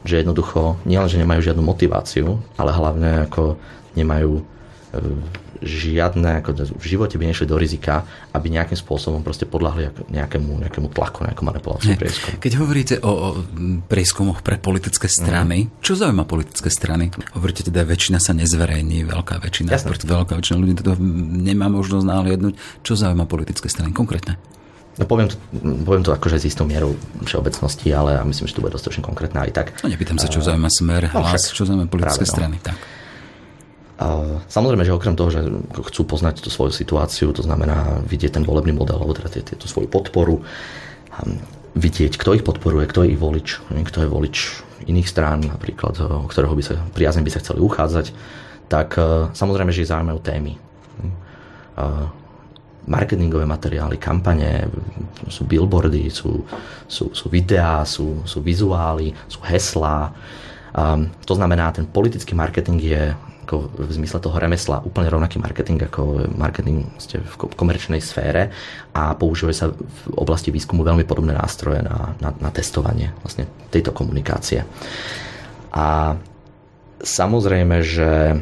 [0.05, 3.57] že jednoducho nielen, že nemajú žiadnu motiváciu, ale hlavne ako
[3.97, 4.43] nemajú e,
[5.61, 10.87] žiadne, ako v živote by nešli do rizika, aby nejakým spôsobom proste podľahli nejakému, nejakému
[10.93, 12.37] tlaku, nejakú manipuláciu prieskumu.
[12.37, 13.27] Keď hovoríte o, o
[13.89, 15.81] prieskumoch pre politické strany, mm.
[15.81, 17.09] čo zaujíma politické strany?
[17.33, 19.73] Hovoríte teda, väčšina sa nezverejní, veľká väčšina,
[20.05, 20.93] veľká väčšina ľudí to
[21.41, 22.53] nemá možnosť nahliadnúť.
[22.85, 24.37] Čo zaujíma politické strany konkrétne?
[24.97, 25.37] No poviem to,
[25.85, 29.51] poviem to akože s istou mierou všeobecnosti, ale myslím, že to bude dostatočne konkrétne aj
[29.53, 29.67] tak.
[29.85, 32.33] No nepýtam sa, čo zaujíma smer, no, hlas, čo zaujíma politické práve, no.
[32.33, 32.57] strany.
[34.45, 35.41] Samozrejme, že okrem toho, že
[35.89, 39.89] chcú poznať tú svoju situáciu, to znamená vidieť ten volebný model, alebo teda tú svoju
[39.89, 40.45] podporu,
[41.73, 44.37] vidieť, kto ich podporuje, kto je ich volič, kto je volič
[44.85, 48.13] iných strán, napríklad, o ktorého by sa priazne by sa chceli uchádzať,
[48.69, 50.53] tak e, samozrejme, že ich zaujímajú témy.
[52.87, 54.71] Marketingové materiály, kampane,
[55.27, 56.41] sú billboardy, sú,
[56.87, 60.15] sú, sú videá, sú, sú vizuály, sú heslá.
[61.27, 63.03] To znamená, ten politický marketing je
[63.47, 68.51] ako v zmysle toho remesla úplne rovnaký marketing ako marketing v komerčnej sfére
[68.91, 73.95] a používajú sa v oblasti výskumu veľmi podobné nástroje na, na, na testovanie vlastne tejto
[73.95, 74.67] komunikácie.
[75.71, 76.19] A
[76.99, 78.35] samozrejme, že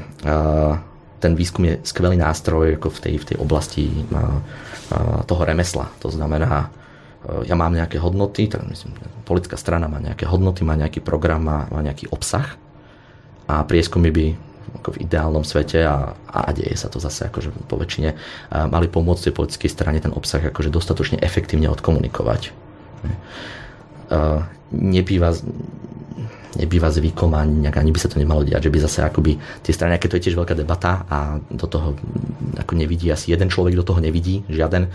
[1.21, 3.85] ten výskum je skvelý nástroj ako v tej, v tej oblasti
[5.29, 5.85] toho remesla.
[6.01, 6.73] To znamená,
[7.45, 8.93] ja mám nejaké hodnoty, tak myslím,
[9.25, 12.57] politická strana má nejaké hodnoty, má nejaký program, má, má nejaký obsah
[13.45, 14.25] a prieskumy by
[14.81, 18.17] ako v ideálnom svete a, a deje sa to zase akože po väčšine,
[18.69, 22.53] mali pomôcť tej politickej strane ten obsah akože dostatočne efektívne odkomunikovať.
[24.75, 25.29] Nebýva,
[26.57, 29.73] nebýva zvykom a nejak, ani by sa to nemalo diať, že by zase akoby tie
[29.75, 31.93] strany, aké to je tiež veľká debata a do toho
[32.57, 34.89] ako nevidí, asi jeden človek do toho nevidí, žiaden,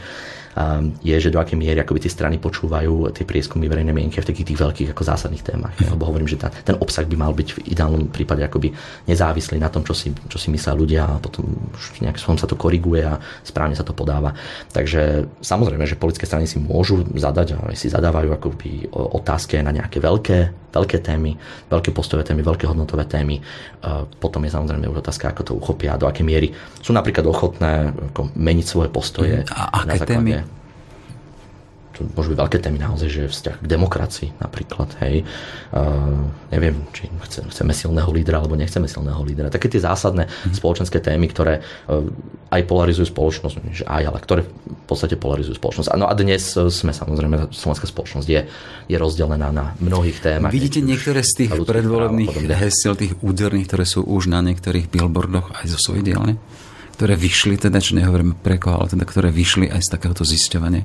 [1.01, 4.51] je, že do akej miery akoby tie strany počúvajú tie prieskumy verejnej mienky v takých
[4.51, 5.75] tých veľkých ako zásadných témach.
[5.79, 8.75] Ja, lebo hovorím, že tá, ten obsah by mal byť v ideálnom prípade akoby
[9.07, 12.51] nezávislý na tom, čo si, čo si myslia ľudia a potom už nejakým spôsobom sa
[12.51, 14.35] to koriguje a správne sa to podáva.
[14.75, 20.03] Takže samozrejme, že politické strany si môžu zadať a si zadávajú akoby otázky na nejaké
[20.03, 20.39] veľké,
[20.75, 21.39] veľké témy,
[21.71, 23.39] veľké postojové témy, veľké hodnotové témy.
[24.19, 26.49] Potom je samozrejme už otázka, ako to uchopia, do akej miery
[26.83, 27.95] sú napríklad ochotné
[28.35, 29.47] meniť svoje postoje.
[29.51, 30.43] A aké témy
[32.01, 35.29] to môžu byť veľké témy naozaj, že vzťah k demokracii napríklad, hej.
[35.69, 39.53] Uh, neviem, či chce, chceme silného lídra alebo nechceme silného lídra.
[39.53, 40.57] Také tie zásadné mm.
[40.57, 42.09] spoločenské témy, ktoré uh,
[42.49, 45.93] aj polarizujú spoločnosť, že aj, ale ktoré v podstate polarizujú spoločnosť.
[46.01, 48.41] No a dnes sme samozrejme, slovenská spoločnosť je,
[48.89, 50.51] je rozdelená na mnohých témach.
[50.51, 55.67] Vidíte niektoré z tých predvolebných hesiel, tých úderných, ktoré sú už na niektorých billboardoch aj
[55.71, 56.41] zo svojej dielne?
[56.99, 60.85] Ktoré vyšli, teda, čo nehovorím pre koho, ale teda, ktoré vyšli aj z takéhoto zisťovania?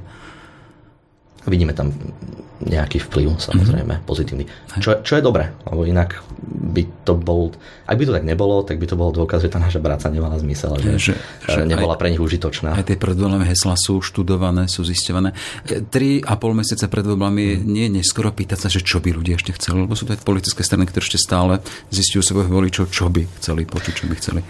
[1.47, 1.93] Vidíme tam
[2.63, 4.07] nejaký vplyv, samozrejme, mm-hmm.
[4.07, 4.47] pozitívny.
[4.79, 7.51] Čo, čo je dobré, lebo inak by to bol,
[7.83, 10.39] ak by to tak nebolo, tak by to bol dôkaz, že tá naša práca nemala
[10.39, 11.13] zmysel, že, že,
[11.45, 12.73] že nebola aj, pre nich užitočná.
[12.73, 15.35] Aj tie predvoľné hesla sú študované, sú zisťované.
[15.91, 17.63] Tri a pol mesiaca pred voľbami mm.
[17.67, 20.23] nie je neskoro pýtať sa, že čo by ľudia ešte chceli, lebo sú to aj
[20.23, 21.59] politické strany, ktoré ešte stále
[21.91, 24.41] zistujú svojich voličov, čo by chceli počuť, čo by chceli.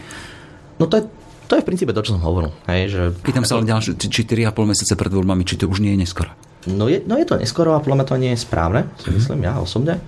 [0.77, 1.03] No to je
[1.45, 2.49] to je v princípe to, čo som hovoril.
[2.65, 3.01] Hej, že...
[3.21, 6.33] Pýtam sa ale ďalšie, či 4,5 mesiace pred voľbami, či to už nie je neskoro.
[6.65, 9.15] No je, no je to neskoro a podľa mňa to nie je správne, si mm
[9.15, 10.01] myslím, ja osobne.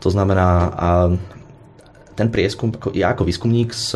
[0.00, 0.88] To znamená, a
[2.18, 3.94] ten prieskum, ja ako výskumník z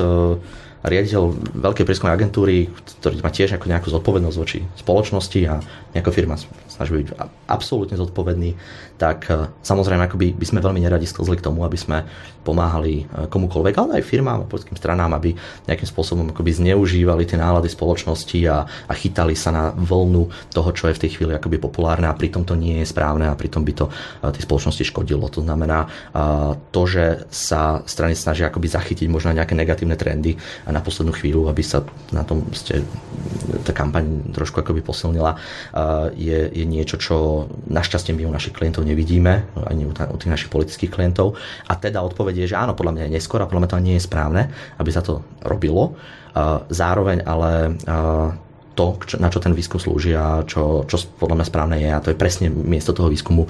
[0.85, 1.23] riaditeľ
[1.65, 2.69] veľkej prieskumnej agentúry,
[3.01, 5.57] ktorý má tiež ako nejakú zodpovednosť voči spoločnosti a
[5.97, 6.37] nejaká firma
[6.69, 7.17] snaží byť
[7.49, 8.53] absolútne zodpovedný,
[8.95, 12.07] tak e, samozrejme ako by, sme veľmi neradi sklzli k tomu, aby sme
[12.47, 15.35] pomáhali e, komukoľvek, ale aj firmám a politickým stranám, aby
[15.67, 20.87] nejakým spôsobom akoby zneužívali tie nálady spoločnosti a, a chytali sa na vlnu toho, čo
[20.91, 23.73] je v tej chvíli akoby populárne a pritom to nie je správne a pritom by
[23.75, 25.27] to e, tej spoločnosti škodilo.
[25.35, 25.87] To znamená
[26.71, 30.37] to, že sa strany snažia akoby zachytiť možno nejaké negatívne trendy
[30.69, 31.83] na poslednú chvíľu, aby sa
[32.13, 32.85] na tom ste,
[33.65, 35.41] tá kampaň trošku akoby posilnila,
[36.15, 40.51] je, je niečo, čo našťastie my u našich klientov nevidíme, ani u, u tých našich
[40.53, 41.35] politických klientov.
[41.67, 44.07] A teda odpovedie je, že áno, podľa mňa je a podľa mňa to nie je
[44.07, 45.97] správne, aby sa to robilo.
[46.69, 47.79] Zároveň ale
[48.75, 52.11] to, na čo ten výskum slúži a čo, čo podľa mňa správne je, a to
[52.11, 53.47] je presne miesto toho výskumu,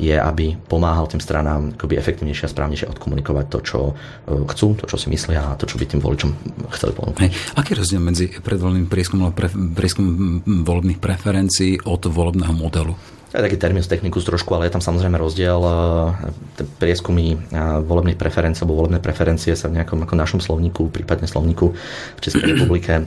[0.00, 4.84] je, aby pomáhal tým stranám akoby efektívnejšie a správnejšie odkomunikovať to, čo eh, chcú, to,
[4.88, 6.30] čo si myslia a to, čo by tým voličom
[6.72, 7.20] chceli ponúknuť.
[7.20, 13.13] Hey, aký je rozdiel medzi predvoľným prieskumom a pre, prieskumom volebných preferencií od volebného modelu?
[13.34, 15.58] To je taký terminus technicus trošku, ale je tam samozrejme rozdiel.
[15.58, 17.34] Eh, prieskumy
[17.82, 21.74] volebných preferencií alebo volebné preferencie sa v nejakom ako našom slovníku, prípadne slovníku
[22.14, 23.02] v Českej republike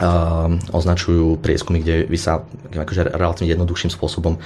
[0.00, 2.40] Ehm, označujú prieskumy, kde vy sa
[2.72, 4.40] akože relatívne jednoduchším spôsobom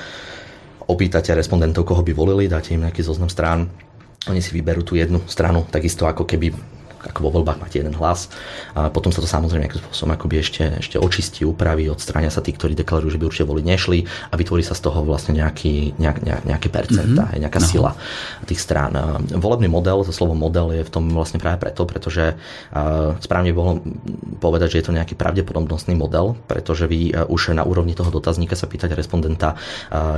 [0.90, 3.70] opýtate respondentov, koho by volili, dáte im nejaký zoznam strán,
[4.26, 6.50] oni si vyberú tú jednu stranu, takisto ako keby
[7.09, 8.28] ako vo voľbách máte jeden hlas.
[8.74, 12.50] A potom sa to samozrejme nejakým spôsobom akoby ešte, ešte očistí, upraví, odstráňa sa tí,
[12.50, 13.98] ktorí deklarujú, že by určite voliť nešli
[14.30, 17.40] a vytvorí sa z toho vlastne nejaký, nejak, nejak, nejaké percenta, mm-hmm.
[17.46, 17.66] nejaká no.
[17.66, 17.90] sila
[18.44, 18.92] tých strán.
[19.36, 22.34] Volebný model, to slovo model je v tom vlastne práve preto, pretože
[23.22, 23.84] správne bolo
[24.42, 28.66] povedať, že je to nejaký pravdepodobnostný model, pretože vy už na úrovni toho dotazníka sa
[28.66, 29.54] pýtať respondenta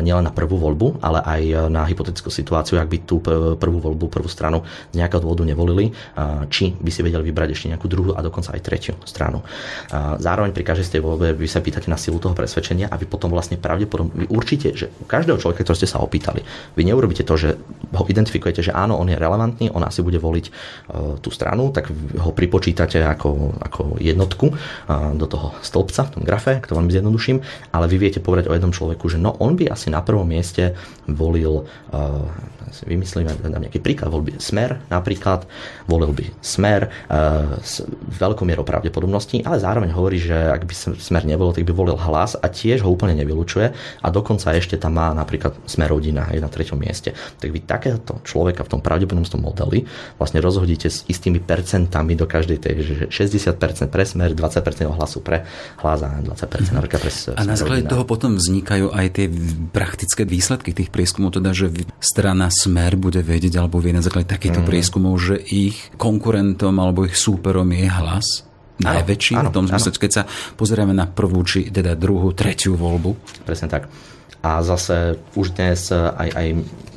[0.01, 3.21] nielen na prvú voľbu, ale aj na hypotetickú situáciu, ak by tú
[3.59, 4.65] prvú voľbu, prvú stranu
[4.95, 5.91] z nejakého dôvodu nevolili,
[6.49, 9.43] či by si vedeli vybrať ešte nejakú druhú a dokonca aj tretiu stranu.
[10.19, 13.07] Zároveň pri každej z tej voľbe vy sa pýtate na silu toho presvedčenia a vy
[13.11, 16.43] potom vlastne pravdepodobne vy určite, že u každého človeka, ktorého ste sa opýtali,
[16.75, 17.59] vy neurobíte to, že
[17.95, 20.53] ho identifikujete, že áno, on je relevantný, on asi bude voliť e,
[21.23, 24.47] tú stranu, tak ho pripočítate ako, ako jednotku
[25.15, 27.41] do toho stĺpca v tom grafe, to veľmi zjednoduším,
[27.73, 30.77] ale vy viete povedať o jednom človeku, že no on by asi na prvom mieste
[31.09, 31.99] volil e,
[32.85, 35.49] vymyslíme nejaký príklad, volil by Smer napríklad,
[35.89, 36.89] volil by Smer e,
[37.63, 37.87] s
[38.19, 42.35] veľkou mierou pravdepodobností, ale zároveň hovorí, že ak by Smer nevolil, tak by volil hlas
[42.35, 43.67] a tiež ho úplne nevylučuje
[44.03, 47.15] a dokonca ešte tam má napríklad Smer rodina aj na treťom mieste.
[47.15, 49.87] Tak vy takéto človeka v tom pravdepodobnostnom modeli
[50.19, 55.47] vlastne rozhodíte s istými percentami do každej tej, že 60% pre Smer, 20% hlasu pre
[55.81, 56.75] hlas a 20% mm-hmm.
[56.75, 59.27] napríklad pre A na základe toho potom vznikajú aj tie
[59.71, 61.71] praktické výsledky tých prieskumov, teda že
[62.03, 64.69] strana Smer bude vedieť alebo vie na základe takýchto mm.
[64.69, 65.91] prieskumov, že ich
[66.49, 70.23] konkurentom alebo ich súperom je hlas najväčší áno, v tom zmysle, keď sa
[70.55, 73.43] pozrieme na prvú či teda druhú, tretiu voľbu.
[73.43, 73.91] Presne tak.
[74.49, 76.47] A zase už dnes aj, aj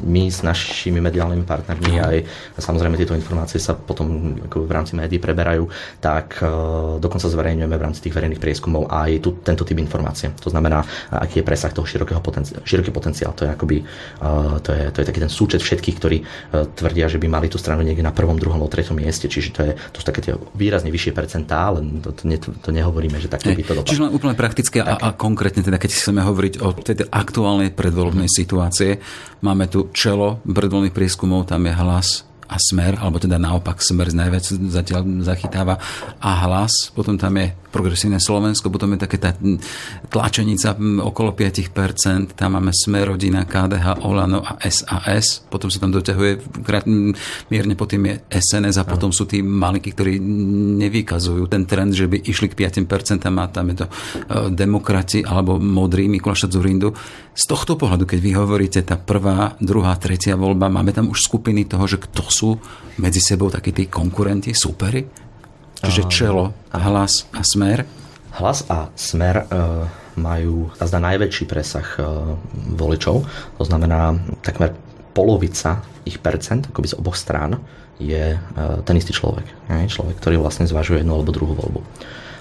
[0.08, 2.18] my s našimi mediálnymi partnermi, aj
[2.58, 5.68] samozrejme tieto informácie sa potom ako v rámci médií preberajú,
[6.00, 10.32] tak uh, dokonca zverejňujeme v rámci tých verejných prieskumov aj tu, tento typ informácie.
[10.42, 10.82] To znamená,
[11.12, 13.36] aký je presah toho širokého potenciál, široký potenciál.
[13.36, 13.78] To je, akoby,
[14.24, 16.18] uh, to, je, to je taký ten súčet všetkých, ktorí
[16.80, 19.28] tvrdia, že by mali tú stranu niekde na prvom, druhom alebo treťom mieste.
[19.30, 22.70] Čiže to, je, to sú také tie výrazne vyššie percentá, ale to, to, ne, to
[22.72, 23.92] nehovoríme, že takto by to dopadlo.
[23.92, 27.41] Čiže len úplne praktické a, a konkrétne, teda, keď chceme hovoriť o tej aktuálnej
[27.74, 28.42] predvoľbnej mm-hmm.
[28.46, 29.02] situácie,
[29.42, 32.08] máme tu čelo predvoľných prieskumov, tam je hlas
[32.52, 35.80] a smer, alebo teda naopak smer najviac zatiaľ zachytáva
[36.20, 39.32] a hlas, potom tam je progresívne Slovensko, potom je také tá
[40.12, 40.76] tlačenica
[41.08, 46.60] okolo 5%, tam máme Smer, Rodina, KDH, Olano a SAS, potom sa tam doťahuje
[47.48, 50.20] mierne potom je SNS a potom sú tí maliky, ktorí
[50.84, 53.92] nevykazujú ten trend, že by išli k 5% a tam je to e,
[54.52, 56.92] demokrati alebo modrý Mikulaša Zurindu.
[57.32, 61.64] Z tohto pohľadu, keď vy hovoríte tá prvá, druhá, tretia voľba, máme tam už skupiny
[61.64, 62.50] toho, že kto sú
[63.00, 65.08] medzi sebou takí tí konkurenti, súperi?
[65.80, 67.88] Čiže čelo, hlas a smer?
[68.36, 69.88] Hlas a smer uh,
[70.20, 72.04] majú zda najväčší presah e,
[72.76, 73.24] voličov.
[73.58, 74.76] To znamená, takmer
[75.16, 77.64] polovica ich percent, akoby z oboch strán,
[78.02, 78.40] je e,
[78.84, 79.46] ten istý človek.
[79.88, 81.80] Človek, ktorý vlastne zvažuje jednu alebo druhú voľbu.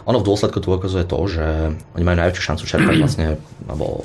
[0.08, 1.46] Ono v dôsledku to ukazuje to, že
[1.94, 3.38] oni majú najväčšiu šancu čerpať vlastne,
[3.68, 4.02] alebo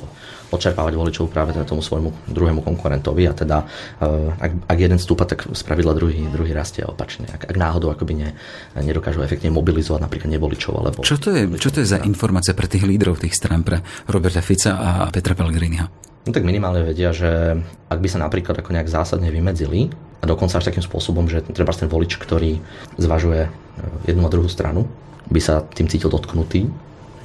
[0.55, 3.57] odčerpávať voličov práve teda tomu svojmu druhému konkurentovi a teda
[4.01, 7.27] eh, ak, ak jeden stúpa, tak spravidla druhý, druhý rastie opačne.
[7.29, 8.29] Ak, ak náhodou akoby ne,
[8.79, 10.73] nedokážu efektne mobilizovať napríklad nevoličov.
[10.75, 13.83] Alebo čo, to je, čo to je za informácia pre tých lídrov tých strán, pre
[14.07, 15.87] Roberta Fica a Petra Pellegriniho?
[16.25, 20.57] No tak minimálne vedia, že ak by sa napríklad ako nejak zásadne vymedzili a dokonca
[20.57, 22.57] až takým spôsobom, že treba ten volič, ktorý
[22.97, 23.51] zvažuje eh,
[24.09, 24.89] jednu a druhú stranu,
[25.29, 26.69] by sa tým cítil dotknutý,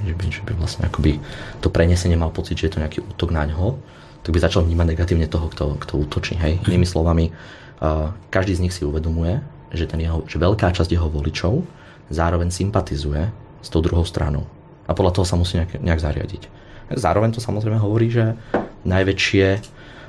[0.05, 1.21] že by, že by vlastne akoby
[1.61, 3.77] to prenesenie mal pocit, že je to nejaký útok na ňo,
[4.21, 6.37] tak by začal vnímať negatívne toho, kto, kto útočí.
[6.37, 6.61] Hej.
[6.69, 9.41] Inými slovami, uh, každý z nich si uvedomuje,
[9.73, 11.65] že, ten jeho, že veľká časť jeho voličov
[12.13, 13.33] zároveň sympatizuje
[13.63, 14.45] s tou druhou stranou.
[14.85, 16.43] A podľa toho sa musí nejak, nejak zariadiť.
[16.91, 18.35] Zároveň to samozrejme hovorí, že
[18.83, 19.47] najväčšie,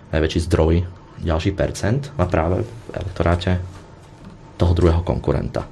[0.10, 0.82] najväčší zdroj
[1.22, 3.62] ďalší percent má práve v elektoráte
[4.58, 5.70] toho druhého konkurenta.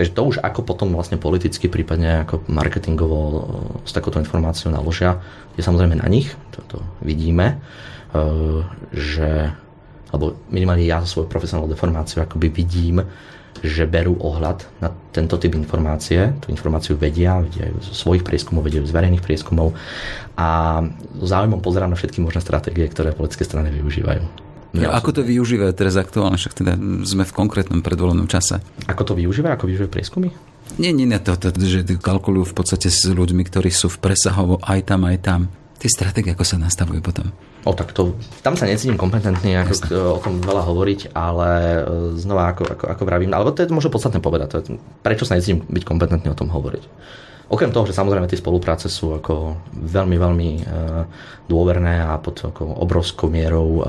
[0.00, 3.40] Takže to už ako potom vlastne politicky, prípadne ako marketingovo e,
[3.84, 5.20] s takouto informáciou naložia,
[5.52, 6.32] je samozrejme na nich,
[6.72, 7.60] to vidíme,
[8.16, 8.24] e,
[8.96, 9.52] že,
[10.08, 13.04] alebo minimálne ja so svojou profesionálnou deformáciou akoby vidím,
[13.60, 16.32] že berú ohľad na tento typ informácie.
[16.40, 19.76] Tú informáciu vedia, vedia ju zo svojich prieskumov, vedia ju z verejných prieskumov
[20.32, 20.80] a
[21.20, 24.49] záujmom pozerám na všetky možné stratégie, ktoré politické strany využívajú.
[24.70, 28.62] Ja, ako to využívajú teraz aktuálne, však teda sme v konkrétnom predvolenom čase.
[28.86, 29.52] Ako to využívajú?
[29.58, 30.30] Ako využívajú prieskumy?
[30.78, 34.62] Nie, nie, nie, to, to, že kalkulujú v podstate s ľuďmi, ktorí sú v presahovo
[34.62, 35.40] aj tam, aj tam.
[35.80, 37.32] Tie stratégie, ako sa nastavujú potom?
[37.64, 41.80] O, tak to, tam sa necítim kompetentný ako k, o tom veľa hovoriť, ale e,
[42.16, 44.64] znova, ako, ako, ako vravím, alebo to je možno podstatné povedať, to je,
[45.04, 46.84] prečo sa necítim byť kompetentný o tom hovoriť.
[47.50, 50.62] Okrem toho, že samozrejme tie spolupráce sú ako veľmi, veľmi e,
[51.50, 53.82] dôverné a pod ako obrovskou mierou e,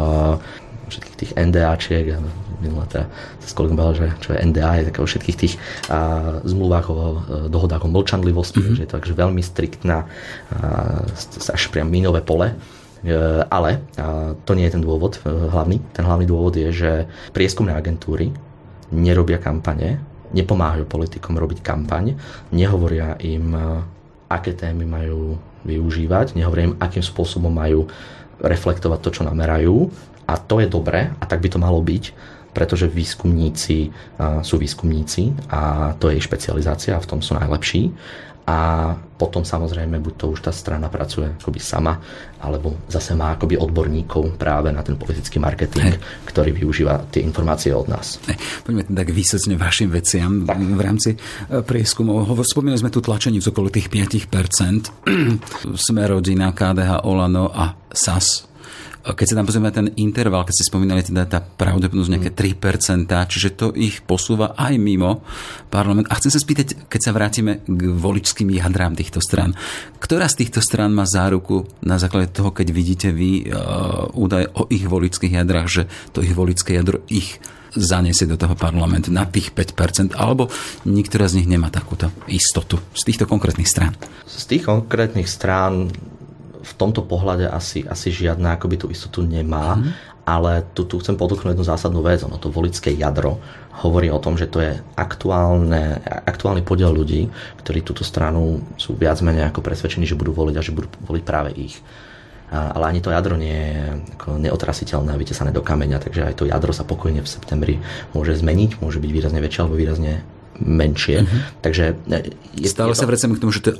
[0.91, 2.17] všetkých tých NDAčiek, a
[2.61, 3.09] minulé teda
[3.41, 5.53] sa s kolegom že čo je NDA, je také o všetkých tých
[5.89, 6.99] a, zmluvách o
[7.49, 8.75] dohodách o mlčanlivosti, mm-hmm.
[8.77, 10.07] že je to takže veľmi striktná, a,
[11.31, 12.53] až priam minové pole.
[13.01, 13.17] E,
[13.49, 15.81] ale a, to nie je ten dôvod e, hlavný.
[15.95, 16.91] Ten hlavný dôvod je, že
[17.33, 18.29] prieskumné agentúry
[18.93, 19.97] nerobia kampane,
[20.35, 22.15] nepomáhajú politikom robiť kampaň,
[22.53, 23.63] nehovoria im, e,
[24.29, 27.89] aké témy majú využívať, nehovoria im, akým spôsobom majú
[28.41, 29.75] reflektovať to, čo namerajú,
[30.27, 32.03] a to je dobré a tak by to malo byť,
[32.51, 33.91] pretože výskumníci
[34.43, 37.91] sú výskumníci a to je ich špecializácia a v tom sú najlepší.
[38.41, 38.91] A
[39.21, 42.01] potom samozrejme, buď to už tá strana pracuje akoby sama,
[42.41, 46.01] alebo zase má akoby odborníkov práve na ten politický marketing, Hej.
[46.25, 48.17] ktorý využíva tie informácie od nás.
[48.25, 48.41] Hej.
[48.65, 50.57] Poďme teda k výsocne vašim veciam tak.
[50.57, 51.17] v rámci e,
[51.61, 52.33] prieskumov.
[52.41, 54.89] Spomínali sme tu tlačení z okolo tých 5%.
[55.87, 58.50] Sme rodina, KDH, Olano a SAS
[59.01, 63.09] keď sa tam pozrieme na ten interval, keď ste spomínali teda tá pravdepodobnosť nejaké 3%,
[63.09, 65.25] čiže to ich posúva aj mimo
[65.73, 66.05] parlament.
[66.13, 69.57] A chcem sa spýtať, keď sa vrátime k voličským jadrám týchto stran,
[69.97, 74.69] ktorá z týchto stran má záruku na základe toho, keď vidíte vy uh, údaj o
[74.69, 75.83] ich voličských jadrách, že
[76.13, 77.41] to ich voličské jadro ich
[77.71, 80.51] zaniesie do toho parlamentu na tých 5%, alebo
[80.83, 83.95] niektorá z nich nemá takúto istotu z týchto konkrétnych strán?
[84.27, 85.87] Z tých konkrétnych strán
[86.61, 89.91] v tomto pohľade asi, asi žiadna akoby tú istotu nemá, mm.
[90.23, 92.21] ale tu, tu chcem podotknúť jednu zásadnú vec.
[92.21, 93.41] Ono to volické jadro
[93.81, 97.27] hovorí o tom, že to je aktuálne, aktuálny podiel ľudí,
[97.59, 101.23] ktorí túto stranu sú viac menej ako presvedčení, že budú voliť a že budú voliť
[101.25, 101.81] práve ich.
[102.51, 103.83] Ale ani to jadro nie je
[104.19, 107.75] ako neotrasiteľné, vytesané do kameňa, takže aj to jadro sa pokojne v septembri
[108.11, 110.19] môže zmeniť, môže byť výrazne väčšie alebo výrazne
[110.59, 111.23] menšie.
[111.23, 111.39] Mm-hmm.
[111.63, 112.17] Takže e,
[112.59, 113.01] je, Stále je to...
[113.01, 113.77] sa vracame k tomu, že to je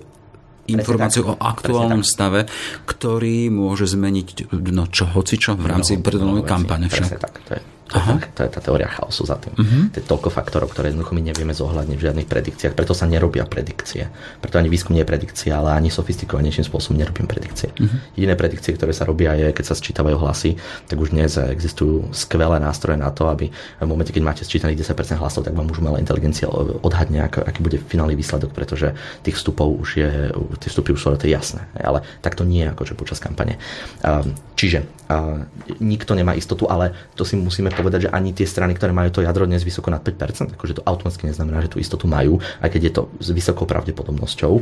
[0.69, 2.45] informáciu o aktuálnom stave,
[2.85, 6.85] ktorý môže zmeniť no čo, hoci čo v rámci no, predvolenej kampane.
[6.91, 9.53] Presne tak, to je to, to je tá teória chaosu za tým.
[9.53, 9.91] Uh-huh.
[9.91, 13.43] To je toľko faktorov, ktoré jednoducho my nevieme zohľadniť v žiadnych predikciách, preto sa nerobia
[13.43, 14.07] predikcie.
[14.39, 17.75] Preto ani výskum nie je predikcia, ale ani sofistikovanejším spôsobom nerobím predikcie.
[17.75, 17.99] Uh-huh.
[18.15, 20.55] Jediné predikcie, ktoré sa robia, je, keď sa sčítavajú hlasy,
[20.87, 25.19] tak už dnes existujú skvelé nástroje na to, aby v momente, keď máte sčítaných 10%
[25.19, 26.47] hlasov, tak vám už umelá inteligencia
[26.85, 30.11] odhadne, aký, bude finálny výsledok, pretože tých vstupov už je,
[30.63, 31.67] tie vstupy už sú to jasné.
[31.75, 33.59] Ale tak to nie je akože počas kampane.
[34.61, 34.85] Čiže
[35.81, 39.25] nikto nemá istotu, ale to si musíme povedať, že ani tie strany, ktoré majú to
[39.25, 42.81] jadro dnes vysoko nad 5%, akože to automaticky neznamená, že tú istotu majú, aj keď
[42.85, 44.53] je to s vysokou pravdepodobnosťou.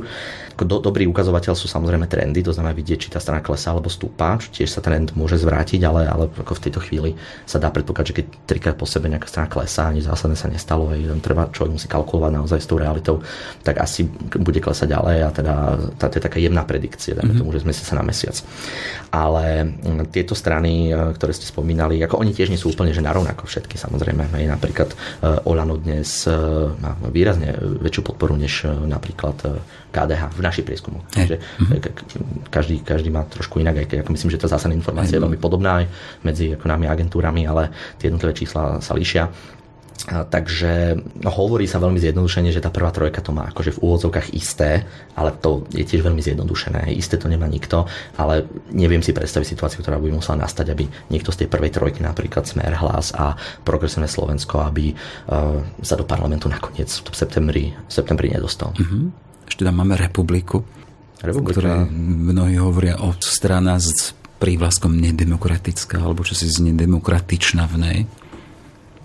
[0.60, 4.40] Do, dobrý ukazovateľ sú samozrejme trendy, to znamená vidieť, či tá strana klesá alebo stúpa,
[4.40, 7.12] tiež sa trend môže zvrátiť, ale, ale ako v tejto chvíli
[7.44, 10.92] sa dá predpokladať, že keď trikrát po sebe nejaká strana klesá, nič zásadné sa nestalo,
[10.92, 13.16] aj treba, človek musí kalkulovať naozaj s tou realitou,
[13.64, 15.54] tak asi bude klesať ďalej a teda
[16.00, 17.40] tá, to je taká jemná predikcia, dajme mm-hmm.
[17.44, 18.36] tomu, že sme sa na mesiac.
[19.10, 19.74] Ale
[20.10, 23.76] tieto strany, e, ktoré ste spomínali, ako oni tiež nie sú úplne že narovnako všetky,
[23.78, 24.30] samozrejme.
[24.36, 30.66] Hej, napríklad uh, Olano dnes uh, má výrazne väčšiu podporu než napríklad KDH v našich
[30.66, 31.06] prieskumoch.
[31.10, 32.50] Takže mm-hmm.
[32.54, 35.40] každý, každý má trošku inak, aj keď ako myslím, že tá zásadná informácia je veľmi
[35.42, 35.86] podobná aj
[36.22, 39.30] medzi ako nami agentúrami, ale tie jednotlivé čísla sa líšia.
[40.08, 44.32] Takže no, hovorí sa veľmi zjednodušene, že tá prvá trojka to má akože v úvodzovkách
[44.32, 46.96] isté, ale to je tiež veľmi zjednodušené.
[46.96, 47.84] Isté to nemá nikto,
[48.16, 52.00] ale neviem si predstaviť situáciu, ktorá by musela nastať, aby niekto z tej prvej trojky,
[52.00, 53.36] napríklad Smer, Hlas a
[53.68, 58.72] Progresívne Slovensko, aby uh, sa do parlamentu nakoniec v septembri, v septembri nedostal.
[58.80, 59.12] Uh-huh.
[59.52, 60.64] Ešte tam máme republiku,
[61.20, 61.60] Republika.
[61.60, 61.74] ktoré
[62.32, 68.00] mnohí hovoria o strana s prívlaskom nedemokratická, alebo čo si z nedemokratičná v nej.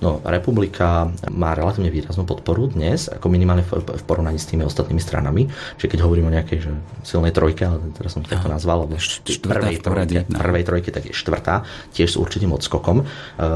[0.05, 5.48] No, republika má relatívne výraznú podporu dnes, ako minimálne v, porovnaní s tými ostatnými stranami.
[5.80, 6.70] Čiže keď hovorím o nejakej že
[7.09, 11.64] silnej trojke, ale teraz som takto nazval, alebo prvej, trojke, prvej trojke, tak je štvrtá,
[11.96, 13.00] tiež s určitým odskokom.
[13.00, 13.05] E,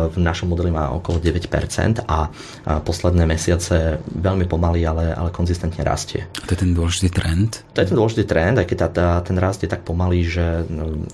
[0.08, 2.32] v našom modeli má okolo 9% a
[2.80, 6.24] posledné mesiace veľmi pomaly, ale, ale konzistentne rastie.
[6.40, 7.60] A to je ten dôležitý trend?
[7.76, 10.64] To je ten dôležitý trend, aj keď tá, tá, ten rast je tak pomalý, že
[10.72, 11.04] no,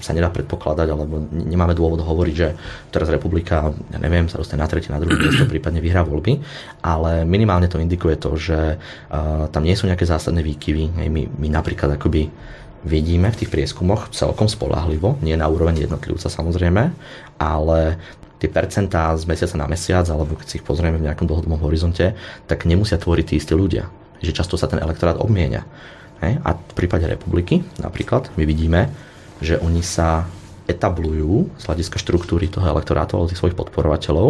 [0.00, 2.56] sa nedá predpokladať, alebo nemáme dôvod hovoriť, že
[2.88, 6.38] teraz republika, ja neviem, sa dostane na tretie, na druhé miesto, prípadne vyhrá voľby,
[6.86, 10.94] ale minimálne to indikuje to, že uh, tam nie sú nejaké zásadné výkyvy.
[10.94, 12.30] My, my napríklad akoby
[12.86, 16.94] vidíme v tých prieskumoch celkom spolahlivo, nie na úroveň jednotlivca samozrejme,
[17.36, 17.98] ale
[18.40, 22.16] tie percentá z mesiaca na mesiac, alebo keď si ich pozrieme v nejakom dlhodobom horizonte,
[22.48, 23.92] tak nemusia tvoriť tí istí ľudia.
[24.24, 25.68] Že často sa ten elektorát obmienia.
[26.20, 28.88] A v prípade republiky napríklad my vidíme,
[29.40, 30.28] že oni sa
[30.70, 34.28] etablujú z hľadiska štruktúry toho elektorátu alebo tých svojich podporovateľov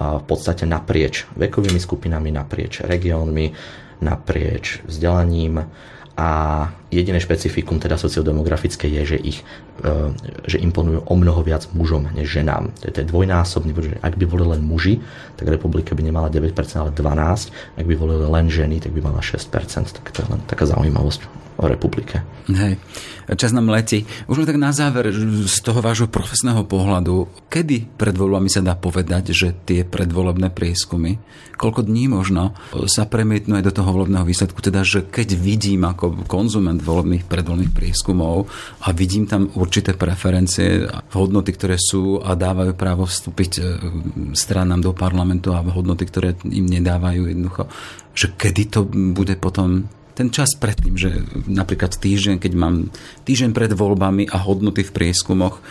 [0.00, 3.52] v podstate naprieč vekovými skupinami, naprieč regiónmi,
[4.00, 5.60] naprieč vzdelaním
[6.20, 6.28] a
[6.92, 9.38] jediné špecifikum teda sociodemografické je, že ich
[9.80, 10.12] e,
[10.44, 12.76] že imponujú o mnoho viac mužom než ženám.
[12.76, 15.00] To je, to je dvojnásobný, pretože ak by volili len muži,
[15.40, 17.80] tak republika by nemala 9%, ale 12%.
[17.80, 19.48] Ak by volili len ženy, tak by mala 6%.
[19.96, 21.24] Tak to je len taká zaujímavosť
[21.60, 22.24] o republike.
[22.48, 22.80] Hej,
[23.36, 24.08] čas nám letí.
[24.26, 25.12] Už len tak na záver
[25.44, 31.20] z toho vášho profesného pohľadu, kedy pred voľbami sa dá povedať, že tie predvolebné prieskumy,
[31.60, 32.56] koľko dní možno
[32.88, 37.76] sa premietnú aj do toho volebného výsledku, teda že keď vidím ako konzument volebných predvolebných
[37.76, 38.48] prieskumov
[38.82, 43.62] a vidím tam určité preferencie, hodnoty, ktoré sú a dávajú právo vstúpiť e,
[44.32, 47.68] stranám do parlamentu a hodnoty, ktoré im nedávajú jednoducho,
[48.16, 48.80] že kedy to
[49.12, 49.86] bude potom
[50.20, 52.92] ten čas predtým, že napríklad týždeň, keď mám
[53.24, 55.64] týždeň pred voľbami a hodnoty v prieskumoch,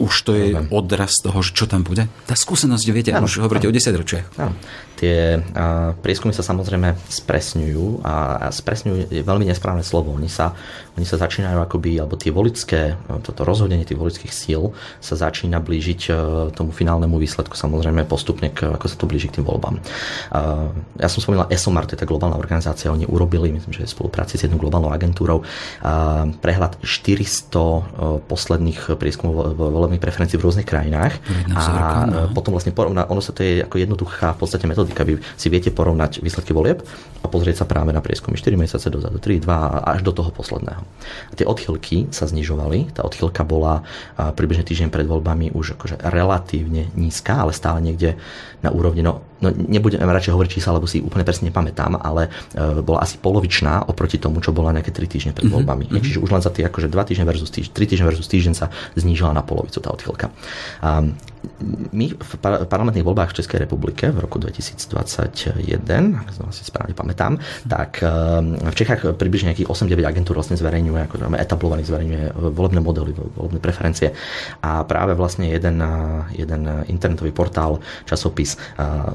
[0.00, 2.08] už to je odraz toho, čo tam bude?
[2.26, 3.76] Tá skúsenosť, viete, ano, už hovoríte ano.
[3.76, 4.26] o 10 ročiach.
[4.40, 4.56] Ano.
[4.98, 10.16] Tie a, prieskumy sa samozrejme spresňujú a, a spresňujú je veľmi nesprávne slovo.
[10.16, 10.56] Oni sa,
[10.94, 12.94] oni sa začínajú akoby, alebo tie volické,
[13.26, 14.70] toto rozhodenie tých volických síl
[15.02, 16.10] sa začína blížiť e,
[16.54, 19.82] tomu finálnemu výsledku samozrejme postupne, k, ako sa to blíži k tým voľbám.
[20.30, 20.70] A,
[21.02, 24.38] ja som spomínal ESOMAR, to je tá globálna organizácia, oni urobili, myslím, že v spolupráci
[24.38, 25.42] s jednou globálnou agentúrou,
[25.82, 27.80] a, prehľad 400 e,
[28.30, 31.18] posledných prieskumov volebných preferencií v rôznych krajinách.
[31.58, 31.62] A
[32.06, 32.30] no.
[32.30, 35.02] potom vlastne porovná, ono sa to je ako jednoduchá v podstate metodika.
[35.02, 36.86] Vy si viete porovnať výsledky volieb
[37.20, 40.83] a pozrieť sa práve na prieskumy 4 mesiace dozadu, 3, 2 až do toho posledného.
[41.04, 42.96] A tie odchylky sa znižovali.
[42.96, 43.84] Tá odchylka bola
[44.16, 48.16] približne týždeň pred voľbami už akože relatívne nízka, ale stále niekde
[48.64, 52.82] na úrovni, no, no nebudem radšej hovoriť čísla, lebo si úplne presne nepamätám, ale e,
[52.84, 55.84] bola asi polovičná oproti tomu, čo bola nejaké 3 týždne pred mhm, voľbami.
[55.90, 56.04] Mm-hmm.
[56.04, 58.66] Čiže už len za tie akože 2 týždne versus týždeň, 3 týždne versus týždeň sa
[58.94, 60.30] znížila na polovicu tá odchylka.
[60.84, 61.02] A
[61.92, 65.84] my v parlamentných voľbách v Českej republike v roku 2021,
[66.16, 71.14] ak si správne pamätám, tak ehm, v Čechách približne nejakých 8-9 agentúr vlastne zverejňuje, ako
[71.36, 74.16] etablovaných zverejňuje volebné modely, volebné preferencie.
[74.64, 75.78] A práve vlastne jeden,
[76.32, 77.78] jeden internetový portál,
[78.08, 78.56] časopis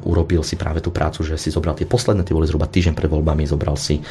[0.09, 3.05] urobil si práve tú prácu, že si zobral tie posledné, tie boli zhruba týždeň pred
[3.05, 4.01] voľbami, zobral si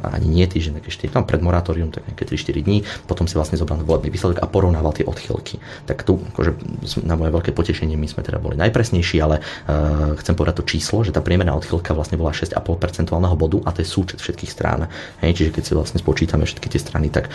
[0.00, 3.60] ani nie týždeň, také 4, tam pred moratórium, tak nejaké 3-4 dní, potom si vlastne
[3.60, 5.60] zobral volebný výsledok a porovnával tie odchylky.
[5.84, 6.56] Tak tu, akože
[7.04, 11.04] na moje veľké potešenie, my sme teda boli najpresnejší, ale uh, chcem povedať to číslo,
[11.04, 14.88] že tá priemerná odchylka vlastne bola 6,5 percentuálneho bodu a to je súčet všetkých strán.
[15.20, 17.28] Hej, čiže keď si vlastne spočítame všetky tie strany, tak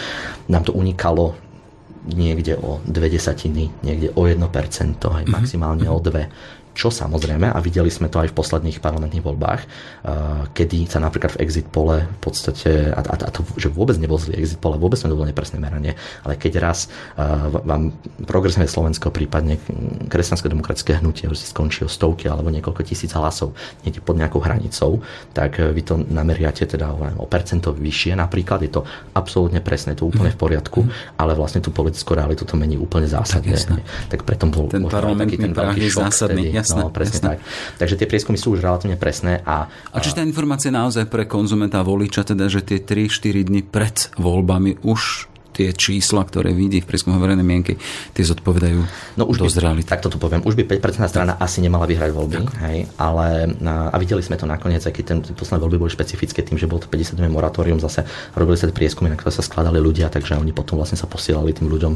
[0.49, 1.37] nám to unikalo
[2.03, 4.43] niekde o dve desatiny, niekde o 1%,
[4.99, 9.61] aj maximálne o 2% čo samozrejme, a videli sme to aj v posledných parlamentných voľbách,
[9.61, 9.67] eh,
[10.51, 14.17] kedy sa napríklad v exit pole v podstate, a, a, a to, že vôbec nebol
[14.17, 15.93] zlý exit pole, vôbec sme to bolo nepresné meranie,
[16.25, 17.93] ale keď raz uh, vám
[18.25, 19.61] progresívne Slovensko, prípadne
[20.09, 23.53] kresťansko-demokratické hnutie už si skončí o stovky alebo niekoľko tisíc hlasov
[23.85, 26.89] niekde pod nejakou hranicou, tak eh, vy to nameriate teda
[27.21, 28.81] o percento vyššie napríklad, je to
[29.13, 31.21] absolútne presné, to úplne v poriadku, mm.
[31.21, 33.53] ale vlastne tú politickú realitu to mení úplne zásadne.
[33.53, 36.51] Tak, tak preto bol ten parlamentný ten je zásadný.
[36.51, 37.29] Vtedy, jasné, no, presne jasné.
[37.35, 37.37] tak.
[37.83, 39.43] Takže tie prieskumy sú už relatívne presné.
[39.43, 44.09] A, a čiže tá informácia naozaj pre konzumenta voliča, teda, že tie 3-4 dny pred
[44.15, 47.77] voľbami už tie čísla, ktoré vidí v prieskumu verejnej mienky,
[48.11, 48.81] tie zodpovedajú
[49.21, 49.87] no už dosť reality.
[49.87, 50.41] Tak toto poviem.
[50.41, 54.81] Už by 5% strana asi nemala vyhrať voľby, hej, ale a videli sme to nakoniec,
[54.81, 58.57] aj keď ten posledné voľby boli špecifické tým, že bol to 50 moratórium, zase robili
[58.57, 61.93] sa prieskumy, na ktoré sa skladali ľudia, takže oni potom vlastne sa posielali tým ľuďom.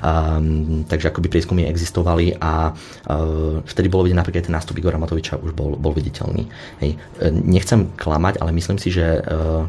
[0.00, 5.36] Um, takže akoby prieskumy existovali a uh, vtedy bolo vidieť napríklad ten nástup Igora Matoviča
[5.42, 6.48] už bol, bol viditeľný.
[6.80, 6.96] Hej.
[7.30, 9.68] Nechcem klamať, ale myslím si, že uh,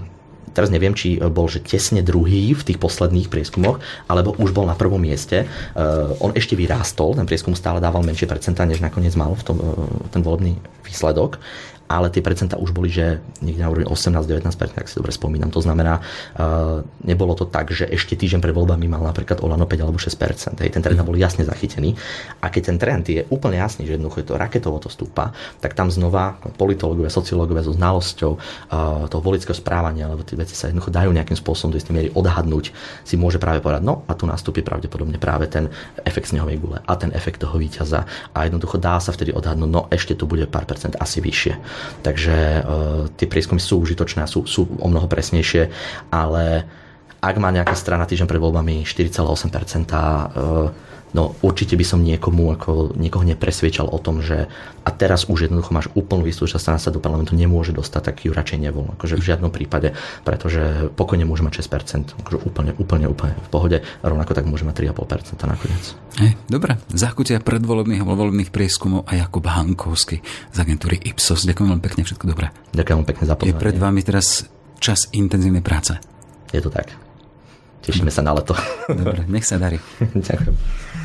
[0.55, 4.79] teraz neviem, či bol že tesne druhý v tých posledných prieskumoch, alebo už bol na
[4.79, 5.43] prvom mieste.
[5.75, 9.57] Uh, on ešte vyrástol, ten prieskum stále dával menšie percentá, než nakoniec mal v tom,
[9.59, 9.75] uh,
[10.15, 10.55] ten volebný
[10.87, 11.37] výsledok
[11.85, 15.53] ale tie percentá už boli, že niekde na úrovni 18-19%, ak si dobre spomínam.
[15.53, 19.85] To znamená, uh, nebolo to tak, že ešte týždeň pred voľbami mal napríklad Olano 5
[19.85, 20.65] alebo 6%.
[20.65, 21.93] Hej, ten trend bol jasne zachytený.
[22.41, 25.29] A keď ten trend je úplne jasný, že jednoducho je to raketovo to stúpa,
[25.61, 30.73] tak tam znova politológovia, sociológovia so znalosťou uh, toho volického správania, lebo tie veci sa
[30.73, 32.73] jednoducho dajú nejakým spôsobom do istej miery odhadnúť,
[33.05, 35.69] si môže práve povedať, no a tu nastúpi pravdepodobne práve ten
[36.01, 38.09] efekt snehovej gule a ten efekt toho víťaza.
[38.33, 41.53] A jednoducho dá sa vtedy odhadnúť, no ešte tu bude pár percent asi vyššie.
[42.01, 42.63] Takže uh,
[43.15, 45.69] tie prieskumy sú užitočné a sú, sú o mnoho presnejšie,
[46.13, 46.67] ale
[47.19, 49.17] ak má nejaká strana týždeň pred voľbami 4,8%,
[49.91, 50.69] uh,
[51.15, 54.51] no určite by som niekomu, ako, niekoho nepresviečal o tom, že
[54.83, 58.35] a teraz už jednoducho máš úplnú istú, že sa do parlamentu nemôže dostať, tak ju
[58.35, 58.91] radšej nevol.
[58.99, 59.95] Akože v žiadnom prípade,
[60.27, 64.67] pretože pokojne môže mať 6%, akože úplne, úplne, úplne v pohode, a rovnako tak môže
[64.67, 65.83] mať 3,5% nakoniec.
[66.19, 70.19] Hej, dobre, zákutia predvolebných a voľebných prieskumov a Jakub Hankovský
[70.51, 71.47] z agentúry Ipsos.
[71.47, 72.51] Ďakujem veľmi pekne, všetko dobré.
[72.75, 73.55] Ďakujem veľmi pekne za pozornosť.
[73.55, 74.27] Je pred vami teraz
[74.83, 75.95] čas intenzívnej práce.
[76.51, 76.93] Je to tak.
[77.85, 78.57] Tešíme sa na leto.
[78.89, 79.77] Dobre, nech sa darí.
[80.13, 81.04] Ďakujem.